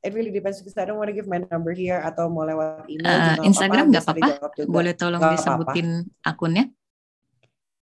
it 0.00 0.12
really 0.16 0.32
depends 0.32 0.60
because 0.60 0.76
I 0.80 0.88
don't 0.88 0.96
want 0.96 1.12
to 1.12 1.16
give 1.16 1.28
my 1.28 1.40
number 1.44 1.76
here 1.76 2.00
atau 2.00 2.32
mau 2.32 2.48
lewat 2.48 2.88
email 2.88 3.12
uh, 3.12 3.20
juga 3.36 3.42
Instagram 3.44 3.84
nggak 3.92 4.04
apa-apa 4.04 4.28
boleh 4.64 4.92
tolong 4.96 5.20
gak 5.20 5.32
disebutin 5.36 5.88
apa 5.92 6.08
-apa. 6.08 6.30
akunnya 6.32 6.64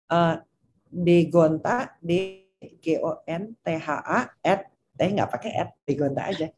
uh, 0.08 0.34
degonta 0.88 1.92
d 2.00 2.10
g 2.80 2.86
o 3.04 3.20
n 3.28 3.52
t 3.60 3.66
h 3.68 3.88
a 3.92 4.20
at 4.32 4.60
eh 4.96 5.10
nggak 5.12 5.28
pakai 5.28 5.52
at 5.60 5.70
degonta 5.84 6.24
aja 6.24 6.48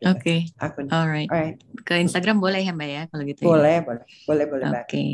Oke. 0.00 0.48
Okay. 0.48 0.56
Akun. 0.56 0.88
Alright. 0.88 1.28
Alright. 1.28 1.60
Ke 1.84 2.00
Instagram 2.00 2.40
boleh 2.40 2.64
ya 2.64 2.72
Mbak 2.72 2.88
ya 2.88 3.02
kalau 3.12 3.20
gitu. 3.20 3.44
Boleh, 3.44 3.76
ya? 3.76 3.80
boleh, 3.84 4.04
boleh, 4.24 4.44
boleh. 4.48 4.64
Oke. 4.72 4.80
Okay. 4.88 5.12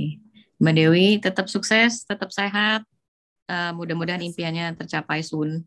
Mbak 0.62 0.75
Dewi 0.79 1.09
tetap 1.19 1.51
sukses, 1.51 2.07
tetap 2.07 2.31
sehat. 2.31 2.87
Uh, 3.47 3.71
mudah-mudahan 3.75 4.23
impiannya 4.23 4.75
tercapai 4.75 5.23
soon. 5.23 5.63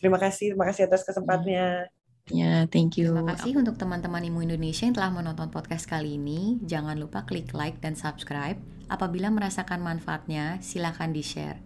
Terima 0.00 0.16
kasih, 0.16 0.56
terima 0.56 0.64
kasih 0.64 0.88
atas 0.88 1.04
kesempatannya. 1.04 1.92
Ya, 2.30 2.64
thank 2.70 2.96
you. 2.96 3.10
Terima 3.10 3.36
kasih 3.36 3.58
untuk 3.58 3.76
teman-teman 3.76 4.22
Imu 4.22 4.46
Indonesia 4.46 4.86
yang 4.86 4.96
telah 4.96 5.12
menonton 5.12 5.50
podcast 5.50 5.84
kali 5.84 6.16
ini. 6.16 6.62
Jangan 6.62 6.96
lupa 6.96 7.26
klik 7.26 7.52
like 7.52 7.82
dan 7.82 7.98
subscribe. 7.98 8.56
Apabila 8.86 9.28
merasakan 9.28 9.82
manfaatnya, 9.82 10.62
silakan 10.62 11.10
di-share. 11.12 11.58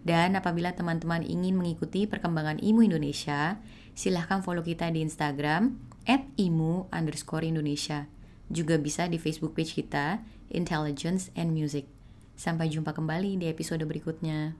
Dan 0.00 0.36
apabila 0.36 0.72
teman-teman 0.72 1.20
ingin 1.24 1.56
mengikuti 1.56 2.08
perkembangan 2.08 2.60
Imu 2.60 2.84
Indonesia, 2.84 3.60
silahkan 3.92 4.40
follow 4.40 4.64
kita 4.64 4.88
di 4.88 5.04
Instagram 5.04 5.76
at 6.08 6.24
imu 6.40 6.88
underscore 6.88 7.44
Indonesia. 7.44 8.08
Juga 8.48 8.80
bisa 8.80 9.04
di 9.08 9.20
Facebook 9.20 9.52
page 9.52 9.76
kita, 9.76 10.24
Intelligence 10.48 11.28
and 11.36 11.52
Music. 11.52 11.99
Sampai 12.40 12.72
jumpa 12.72 12.96
kembali 12.96 13.36
di 13.36 13.52
episode 13.52 13.84
berikutnya. 13.84 14.56